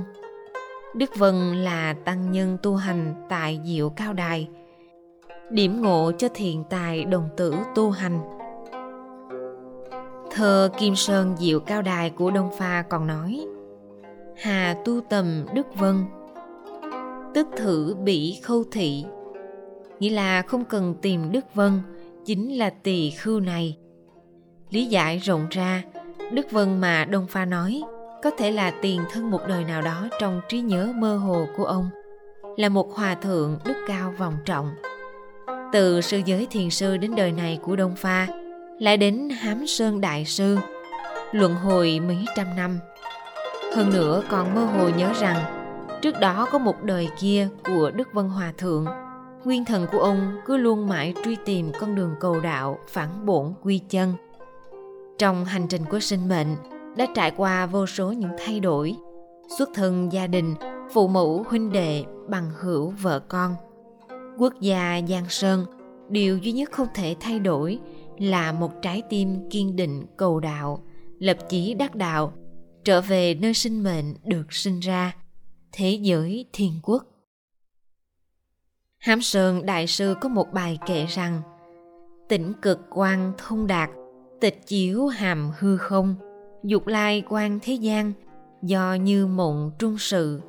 Đức 0.94 1.16
Vân 1.16 1.64
là 1.64 1.94
tăng 2.04 2.32
nhân 2.32 2.58
tu 2.62 2.76
hành 2.76 3.14
tại 3.28 3.60
diệu 3.64 3.90
cao 3.90 4.12
đài. 4.12 4.48
Điểm 5.50 5.82
ngộ 5.82 6.12
cho 6.18 6.28
thiện 6.34 6.64
tài 6.70 7.04
đồng 7.04 7.28
tử 7.36 7.54
tu 7.74 7.90
hành 7.90 8.37
Thơ 10.38 10.70
Kim 10.78 10.96
Sơn 10.96 11.36
Diệu 11.38 11.60
Cao 11.60 11.82
Đài 11.82 12.10
của 12.10 12.30
Đông 12.30 12.50
Pha 12.58 12.84
còn 12.88 13.06
nói, 13.06 13.46
Hà 14.36 14.76
tu 14.84 15.00
tầm 15.00 15.46
Đức 15.54 15.66
Vân, 15.74 16.04
Tức 17.34 17.46
thử 17.56 17.96
bỉ 18.04 18.40
khâu 18.42 18.64
thị. 18.72 19.04
Nghĩa 20.00 20.10
là 20.10 20.42
không 20.42 20.64
cần 20.64 20.94
tìm 21.02 21.32
Đức 21.32 21.54
Vân, 21.54 21.80
Chính 22.24 22.58
là 22.58 22.70
tỳ 22.70 23.10
khưu 23.10 23.40
này. 23.40 23.76
Lý 24.70 24.86
giải 24.86 25.18
rộng 25.18 25.46
ra, 25.50 25.82
Đức 26.32 26.50
Vân 26.50 26.80
mà 26.80 27.04
Đông 27.04 27.26
Pha 27.26 27.44
nói 27.44 27.82
Có 28.22 28.30
thể 28.30 28.50
là 28.50 28.70
tiền 28.82 29.00
thân 29.12 29.30
một 29.30 29.40
đời 29.48 29.64
nào 29.64 29.82
đó 29.82 30.08
Trong 30.20 30.40
trí 30.48 30.60
nhớ 30.60 30.92
mơ 30.96 31.16
hồ 31.16 31.46
của 31.56 31.64
ông, 31.64 31.90
Là 32.56 32.68
một 32.68 32.94
hòa 32.94 33.14
thượng 33.14 33.58
đức 33.64 33.84
cao 33.88 34.14
vòng 34.18 34.34
trọng. 34.44 34.70
Từ 35.72 36.00
sư 36.00 36.20
giới 36.24 36.46
thiền 36.50 36.70
sư 36.70 36.96
đến 36.96 37.14
đời 37.14 37.32
này 37.32 37.58
của 37.62 37.76
Đông 37.76 37.96
Pha 37.96 38.26
lại 38.78 38.96
đến 38.96 39.28
hám 39.30 39.66
sơn 39.66 40.00
đại 40.00 40.24
sư, 40.24 40.56
luận 41.32 41.54
hồi 41.54 42.00
mấy 42.00 42.24
trăm 42.36 42.56
năm. 42.56 42.78
Hơn 43.74 43.92
nữa 43.92 44.22
còn 44.28 44.54
mơ 44.54 44.64
hồ 44.64 44.88
nhớ 44.88 45.12
rằng, 45.20 45.36
trước 46.02 46.20
đó 46.20 46.48
có 46.52 46.58
một 46.58 46.82
đời 46.82 47.08
kia 47.20 47.48
của 47.64 47.90
đức 47.90 48.08
vân 48.12 48.28
hòa 48.28 48.52
thượng. 48.58 48.86
Nguyên 49.44 49.64
thần 49.64 49.86
của 49.92 49.98
ông 49.98 50.36
cứ 50.46 50.56
luôn 50.56 50.88
mãi 50.88 51.14
truy 51.24 51.36
tìm 51.44 51.72
con 51.80 51.94
đường 51.94 52.14
cầu 52.20 52.40
đạo 52.40 52.78
phản 52.88 53.26
bổn 53.26 53.52
quy 53.62 53.78
chân. 53.78 54.14
Trong 55.18 55.44
hành 55.44 55.68
trình 55.68 55.84
của 55.84 56.00
sinh 56.00 56.28
mệnh, 56.28 56.56
đã 56.96 57.06
trải 57.14 57.30
qua 57.30 57.66
vô 57.66 57.86
số 57.86 58.12
những 58.12 58.32
thay 58.44 58.60
đổi, 58.60 58.96
xuất 59.58 59.68
thân 59.74 60.12
gia 60.12 60.26
đình, 60.26 60.54
phụ 60.92 61.08
mẫu, 61.08 61.44
huynh 61.48 61.72
đệ, 61.72 62.04
bằng 62.28 62.50
hữu, 62.60 62.92
vợ 63.02 63.20
con. 63.28 63.54
Quốc 64.38 64.52
gia 64.60 65.00
giang 65.08 65.28
sơn, 65.28 65.64
điều 66.08 66.38
duy 66.38 66.52
nhất 66.52 66.72
không 66.72 66.88
thể 66.94 67.16
thay 67.20 67.38
đổi 67.38 67.78
là 68.18 68.52
một 68.52 68.72
trái 68.82 69.02
tim 69.10 69.50
kiên 69.50 69.76
định, 69.76 70.06
cầu 70.16 70.40
đạo, 70.40 70.84
lập 71.18 71.36
chí 71.48 71.74
đắc 71.74 71.94
đạo, 71.94 72.32
trở 72.84 73.00
về 73.00 73.34
nơi 73.34 73.54
sinh 73.54 73.82
mệnh 73.82 74.14
được 74.24 74.52
sinh 74.52 74.80
ra, 74.80 75.16
thế 75.72 75.90
giới 75.90 76.46
thiên 76.52 76.72
quốc. 76.82 77.04
Hám 78.98 79.22
sơn 79.22 79.66
đại 79.66 79.86
sư 79.86 80.14
có 80.20 80.28
một 80.28 80.52
bài 80.52 80.78
kể 80.86 81.06
rằng, 81.06 81.42
tỉnh 82.28 82.52
cực 82.62 82.80
quan 82.90 83.32
thông 83.38 83.66
đạt, 83.66 83.90
tịch 84.40 84.66
chiếu 84.66 85.06
hàm 85.06 85.50
hư 85.58 85.76
không, 85.76 86.14
dục 86.64 86.86
lai 86.86 87.22
quan 87.28 87.58
thế 87.62 87.72
gian, 87.72 88.12
do 88.62 88.94
như 88.94 89.26
mộng 89.26 89.70
trung 89.78 89.98
sự. 89.98 90.40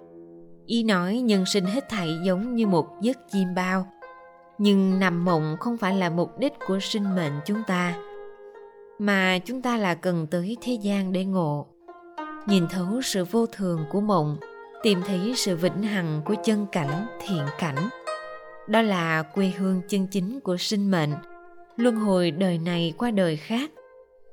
Ý 0.66 0.84
nói 0.84 1.18
nhân 1.20 1.46
sinh 1.46 1.66
hết 1.66 1.90
thảy 1.90 2.20
giống 2.24 2.56
như 2.56 2.68
một 2.68 2.88
giấc 3.02 3.18
chim 3.32 3.48
bao 3.56 3.88
nhưng 4.60 5.00
nằm 5.00 5.26
mộng 5.26 5.58
không 5.60 5.78
phải 5.78 5.98
là 5.98 6.10
mục 6.10 6.40
đích 6.40 6.54
của 6.68 6.80
sinh 6.80 7.16
mệnh 7.16 7.34
chúng 7.46 7.64
ta, 7.68 7.96
mà 9.00 9.40
chúng 9.46 9.62
ta 9.62 9.78
là 9.78 9.96
cần 9.96 10.28
tới 10.32 10.58
thế 10.62 10.74
gian 10.74 11.12
để 11.12 11.26
ngộ. 11.26 11.68
Nhìn 12.48 12.68
thấu 12.68 13.02
sự 13.02 13.26
vô 13.26 13.46
thường 13.46 13.86
của 13.92 14.02
mộng, 14.02 14.38
tìm 14.84 15.02
thấy 15.08 15.34
sự 15.36 15.56
vĩnh 15.56 15.84
hằng 15.84 16.22
của 16.26 16.36
chân 16.44 16.66
cảnh, 16.72 17.08
thiện 17.28 17.44
cảnh. 17.60 17.90
Đó 18.68 18.82
là 18.82 19.24
quê 19.24 19.52
hương 19.58 19.82
chân 19.88 20.08
chính 20.08 20.40
của 20.40 20.58
sinh 20.58 20.92
mệnh. 20.92 21.14
Luân 21.78 21.96
hồi 21.96 22.32
đời 22.32 22.58
này 22.58 22.94
qua 22.98 23.12
đời 23.12 23.38
khác. 23.38 23.72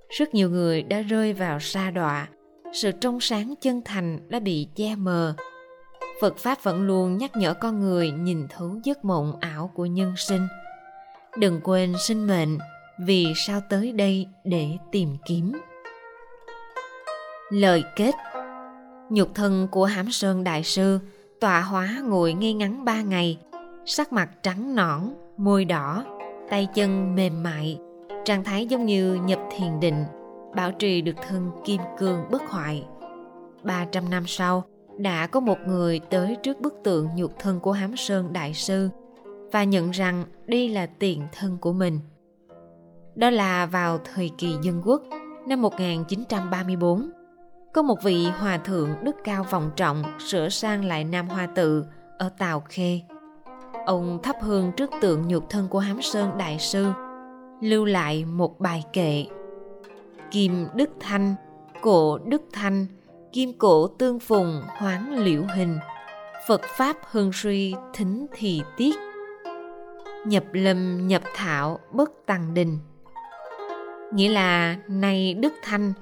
Rất 0.08 0.34
nhiều 0.34 0.50
người 0.50 0.82
đã 0.82 1.00
rơi 1.00 1.32
vào 1.32 1.60
sa 1.60 1.90
đọa. 1.90 2.28
Sự 2.72 2.90
trong 2.90 3.20
sáng 3.20 3.54
chân 3.60 3.82
thành 3.84 4.18
đã 4.28 4.40
bị 4.40 4.68
che 4.74 4.94
mờ. 4.96 5.34
Phật 6.20 6.36
Pháp 6.36 6.62
vẫn 6.62 6.86
luôn 6.86 7.18
nhắc 7.18 7.36
nhở 7.36 7.54
con 7.54 7.80
người 7.80 8.10
nhìn 8.10 8.46
thấu 8.48 8.80
giấc 8.84 9.04
mộng 9.04 9.32
ảo 9.40 9.70
của 9.74 9.86
nhân 9.86 10.14
sinh. 10.16 10.46
Đừng 11.38 11.60
quên 11.64 11.94
sinh 11.98 12.26
mệnh, 12.26 12.58
vì 12.98 13.32
sao 13.36 13.60
tới 13.70 13.92
đây 13.92 14.26
để 14.44 14.68
tìm 14.92 15.16
kiếm. 15.26 15.52
Lời 17.50 17.84
kết 17.96 18.14
Nhục 19.10 19.34
thân 19.34 19.68
của 19.70 19.84
hãm 19.84 20.10
sơn 20.10 20.44
đại 20.44 20.64
sư 20.64 20.98
tọa 21.40 21.60
hóa 21.60 22.00
ngồi 22.04 22.32
ngay 22.32 22.54
ngắn 22.54 22.84
ba 22.84 23.02
ngày, 23.02 23.38
sắc 23.86 24.12
mặt 24.12 24.30
trắng 24.42 24.74
nõn, 24.74 25.00
môi 25.36 25.64
đỏ, 25.64 26.04
tay 26.50 26.68
chân 26.74 27.14
mềm 27.14 27.42
mại, 27.42 27.78
trạng 28.24 28.44
thái 28.44 28.66
giống 28.66 28.86
như 28.86 29.14
nhập 29.14 29.38
thiền 29.56 29.80
định, 29.80 30.04
bảo 30.56 30.72
trì 30.72 31.00
được 31.00 31.16
thân 31.28 31.50
kim 31.64 31.80
cương 31.98 32.24
bất 32.30 32.42
hoại. 32.48 32.86
300 33.62 34.10
năm 34.10 34.26
sau, 34.26 34.64
đã 34.98 35.26
có 35.26 35.40
một 35.40 35.58
người 35.66 36.00
tới 36.10 36.36
trước 36.42 36.60
bức 36.60 36.74
tượng 36.84 37.08
nhục 37.16 37.38
thân 37.38 37.60
của 37.60 37.72
hám 37.72 37.96
sơn 37.96 38.32
đại 38.32 38.54
sư 38.54 38.88
và 39.52 39.64
nhận 39.64 39.90
rằng 39.90 40.24
đây 40.46 40.68
là 40.68 40.86
tiền 40.86 41.22
thân 41.32 41.58
của 41.60 41.72
mình 41.72 42.00
đó 43.14 43.30
là 43.30 43.66
vào 43.66 43.98
thời 43.98 44.30
kỳ 44.38 44.54
dân 44.62 44.82
quốc 44.84 45.02
năm 45.46 45.62
1934, 45.62 47.10
có 47.72 47.82
một 47.82 48.02
vị 48.02 48.26
hòa 48.38 48.58
thượng 48.58 48.90
đức 49.02 49.16
cao 49.24 49.46
vọng 49.50 49.70
trọng 49.76 50.02
sửa 50.18 50.48
sang 50.48 50.84
lại 50.84 51.04
Nam 51.04 51.28
Hoa 51.28 51.46
Tự 51.46 51.84
ở 52.18 52.28
Tào 52.38 52.60
Khê. 52.60 53.00
Ông 53.86 54.18
thắp 54.22 54.36
hương 54.40 54.72
trước 54.76 54.90
tượng 55.00 55.28
nhục 55.28 55.50
thân 55.50 55.68
của 55.68 55.78
Hám 55.78 56.02
Sơn 56.02 56.38
Đại 56.38 56.58
Sư, 56.58 56.86
lưu 57.60 57.84
lại 57.84 58.24
một 58.24 58.60
bài 58.60 58.84
kệ. 58.92 59.24
Kim 60.30 60.66
Đức 60.74 60.90
Thanh, 61.00 61.34
cổ 61.82 62.18
Đức 62.18 62.42
Thanh, 62.52 62.86
kim 63.36 63.52
cổ 63.58 63.88
tương 63.88 64.20
phùng 64.20 64.62
hoán 64.66 65.16
liễu 65.16 65.42
hình, 65.54 65.78
Phật 66.48 66.60
Pháp 66.62 66.96
hưng 67.10 67.30
suy 67.32 67.74
thính 67.94 68.26
thì 68.36 68.62
tiết. 68.76 68.96
Nhập 70.26 70.44
lâm 70.52 71.08
nhập 71.08 71.22
thảo 71.34 71.80
bất 71.92 72.10
tăng 72.26 72.54
đình. 72.54 72.78
Nghĩa 74.12 74.28
là 74.28 74.76
nay 74.88 75.34
Đức 75.34 75.52
Thanh, 75.62 75.92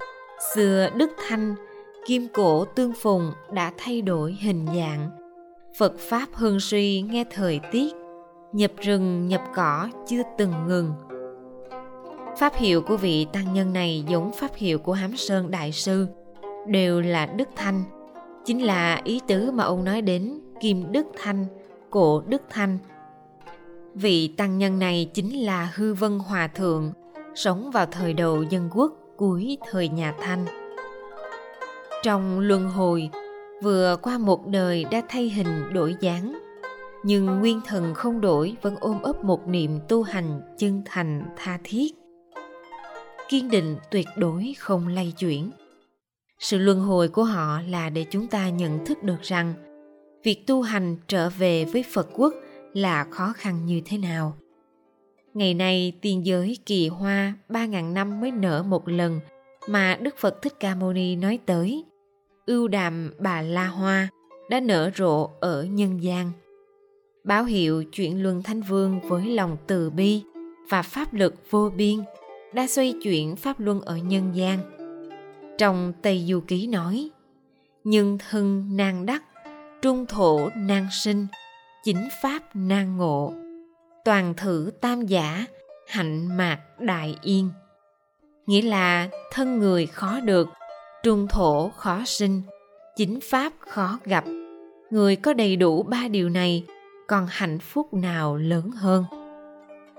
xưa 0.55 0.89
Đức 0.97 1.11
Thanh 1.29 1.55
kim 2.07 2.29
cổ 2.29 2.65
tương 2.65 2.93
phùng 2.93 3.33
đã 3.53 3.73
thay 3.79 4.03
đổi 4.03 4.37
hình 4.41 4.67
dạng 4.67 5.11
phật 5.79 5.99
pháp 5.99 6.29
hưng 6.33 6.61
suy 6.61 7.03
nghe 7.03 7.25
thời 7.31 7.61
tiết 7.73 7.95
nhập 8.53 8.73
rừng 8.81 9.29
nhập 9.29 9.43
cỏ 9.55 9.89
chưa 10.07 10.23
từng 10.39 10.53
ngừng 10.67 10.93
pháp 12.39 12.55
hiệu 12.57 12.83
của 12.83 12.97
vị 12.97 13.27
tăng 13.33 13.55
nhân 13.55 13.73
này 13.73 14.05
giống 14.09 14.33
pháp 14.33 14.55
hiệu 14.55 14.79
của 14.79 14.93
hám 14.93 15.17
sơn 15.17 15.51
đại 15.51 15.73
sư 15.73 16.07
đều 16.67 17.01
là 17.01 17.27
đức 17.27 17.49
thanh. 17.57 17.85
Chính 18.45 18.63
là 18.67 19.01
ý 19.05 19.21
tứ 19.27 19.51
mà 19.51 19.65
ông 19.65 19.85
nói 19.85 20.03
đến, 20.03 20.41
kim 20.61 20.93
đức 20.93 21.07
thanh, 21.23 21.47
cổ 21.91 22.23
đức 22.27 22.43
thanh. 22.51 22.79
Vị 23.95 24.29
tăng 24.29 24.59
nhân 24.59 24.79
này 24.79 25.11
chính 25.15 25.45
là 25.45 25.73
hư 25.75 25.95
vân 25.95 26.19
hòa 26.19 26.47
thượng, 26.47 26.93
sống 27.35 27.71
vào 27.71 27.87
thời 27.87 28.13
đầu 28.13 28.43
dân 28.43 28.71
quốc 28.75 28.93
cuối 29.17 29.59
thời 29.71 29.89
nhà 29.89 30.15
thanh. 30.21 30.45
Trong 32.03 32.41
luân 32.41 32.69
hồi, 32.69 33.11
vừa 33.63 33.97
qua 34.03 34.19
một 34.19 34.47
đời 34.47 34.85
đã 34.91 35.03
thay 35.09 35.29
hình 35.29 35.73
đổi 35.73 35.97
dáng, 36.01 36.39
nhưng 37.03 37.27
nguyên 37.27 37.61
thần 37.67 37.95
không 37.95 38.21
đổi 38.21 38.57
vẫn 38.63 38.77
ôm 38.81 39.03
ấp 39.03 39.25
một 39.25 39.49
niệm 39.49 39.79
tu 39.89 40.03
hành 40.03 40.41
chân 40.59 40.83
thành 40.85 41.23
tha 41.37 41.59
thiết. 41.65 41.95
Kiên 43.29 43.51
định 43.51 43.77
tuyệt 43.91 44.07
đối 44.17 44.55
không 44.59 44.89
lay 44.89 45.13
chuyển 45.19 45.51
sự 46.45 46.59
luân 46.59 46.81
hồi 46.81 47.09
của 47.09 47.25
họ 47.25 47.61
là 47.69 47.91
để 47.91 48.05
chúng 48.11 48.27
ta 48.27 48.49
nhận 48.49 48.87
thức 48.87 49.03
được 49.03 49.23
rằng 49.23 49.55
việc 50.23 50.47
tu 50.47 50.63
hành 50.63 50.97
trở 51.09 51.31
về 51.31 51.65
với 51.65 51.85
phật 51.93 52.09
quốc 52.15 52.35
là 52.73 53.05
khó 53.05 53.33
khăn 53.37 53.67
như 53.67 53.81
thế 53.85 53.99
nào. 53.99 54.37
Ngày 55.35 55.55
nay, 55.55 55.93
tiên 56.01 56.27
giới 56.27 56.59
kỳ 56.67 56.89
hoa 56.89 57.35
ba 57.49 57.67
ngàn 57.67 57.95
năm 57.95 58.21
mới 58.21 58.31
nở 58.31 58.63
một 58.63 58.89
lần 58.89 59.21
mà 59.69 59.99
đức 60.01 60.15
phật 60.19 60.43
thích 60.43 60.53
ca 60.61 60.75
mâu 60.75 60.93
ni 60.93 61.17
nói 61.17 61.39
tới. 61.47 61.85
Ưu 62.47 62.69
đàm 62.69 63.15
bà 63.19 63.43
la 63.43 63.67
hoa 63.67 64.09
đã 64.51 64.61
nở 64.61 64.91
rộ 64.97 65.31
ở 65.41 65.65
nhân 65.65 66.03
gian. 66.03 66.33
Báo 67.25 67.45
hiệu 67.45 67.85
chuyện 67.93 68.23
luân 68.23 68.43
thanh 68.43 68.63
vương 68.63 69.01
với 69.09 69.27
lòng 69.27 69.57
từ 69.67 69.91
bi 69.91 70.23
và 70.69 70.83
pháp 70.83 71.15
lực 71.15 71.35
vô 71.51 71.71
biên 71.77 71.97
đã 72.53 72.67
xoay 72.67 72.95
chuyển 73.03 73.37
pháp 73.37 73.61
luân 73.61 73.81
ở 73.81 73.97
nhân 73.97 74.31
gian 74.35 74.74
trong 75.59 75.93
tây 76.03 76.25
du 76.29 76.41
ký 76.41 76.67
nói 76.67 77.11
nhưng 77.85 78.19
thân 78.31 78.77
nan 78.77 79.07
đắc, 79.07 79.23
trung 79.83 80.07
thổ 80.07 80.49
nan 80.57 80.87
sinh, 80.93 81.27
chính 81.85 82.09
pháp 82.23 82.43
nan 82.55 82.97
ngộ. 82.97 83.33
Toàn 84.05 84.35
thử 84.37 84.71
tam 84.81 85.07
giả, 85.07 85.45
hạnh 85.89 86.37
mạc 86.37 86.59
đại 86.79 87.17
yên. 87.23 87.51
Nghĩa 88.47 88.63
là 88.63 89.09
thân 89.33 89.59
người 89.59 89.87
khó 89.87 90.21
được, 90.21 90.49
trung 91.03 91.27
thổ 91.29 91.69
khó 91.69 92.03
sinh, 92.07 92.43
chính 92.97 93.21
pháp 93.31 93.53
khó 93.59 93.99
gặp. 94.05 94.25
Người 94.91 95.17
có 95.17 95.33
đầy 95.33 95.57
đủ 95.57 95.83
ba 95.83 96.09
điều 96.09 96.29
này, 96.29 96.65
còn 97.07 97.27
hạnh 97.31 97.59
phúc 97.59 97.95
nào 97.95 98.37
lớn 98.37 98.71
hơn? 98.71 99.05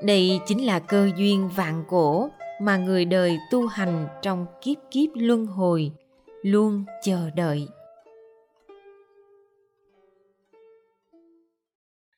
Đây 0.04 0.40
chính 0.48 0.66
là 0.66 0.80
cơ 0.80 1.10
duyên 1.16 1.50
vạn 1.56 1.84
cổ 1.88 2.30
mà 2.62 2.78
người 2.78 3.06
đời 3.06 3.40
tu 3.52 3.68
hành 3.68 4.08
trong 4.22 4.46
kiếp 4.62 4.78
kiếp 4.92 5.10
luân 5.14 5.46
hồi 5.46 5.92
luôn 6.44 6.86
chờ 7.04 7.30
đợi 7.30 7.68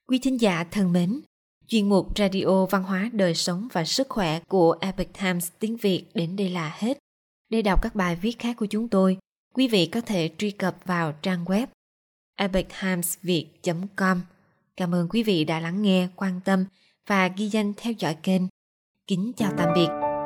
quý 0.07 0.19
thính 0.19 0.41
giả 0.41 0.63
thân 0.71 0.91
mến 0.91 1.21
chuyên 1.67 1.89
mục 1.89 2.17
radio 2.17 2.65
văn 2.65 2.83
hóa 2.83 3.09
đời 3.13 3.35
sống 3.35 3.67
và 3.73 3.85
sức 3.85 4.09
khỏe 4.09 4.39
của 4.47 4.77
epic 4.81 5.09
times 5.21 5.51
tiếng 5.59 5.77
việt 5.77 6.05
đến 6.13 6.35
đây 6.35 6.49
là 6.49 6.75
hết 6.77 6.97
để 7.49 7.61
đọc 7.61 7.81
các 7.81 7.95
bài 7.95 8.15
viết 8.15 8.39
khác 8.39 8.55
của 8.57 8.65
chúng 8.65 8.89
tôi, 8.89 9.17
quý 9.53 9.67
vị 9.67 9.85
có 9.85 10.01
thể 10.01 10.29
truy 10.37 10.51
cập 10.51 10.77
vào 10.85 11.13
trang 11.21 11.45
web 11.45 11.67
epichimes.com. 12.35 14.21
Cảm 14.77 14.95
ơn 14.95 15.09
quý 15.09 15.23
vị 15.23 15.43
đã 15.43 15.59
lắng 15.59 15.81
nghe, 15.81 16.07
quan 16.15 16.41
tâm 16.45 16.65
và 17.07 17.27
ghi 17.27 17.47
danh 17.47 17.73
theo 17.77 17.93
dõi 17.93 18.15
kênh. 18.23 18.41
Kính 19.07 19.31
chào 19.37 19.53
tạm 19.57 19.69
biệt 19.75 20.06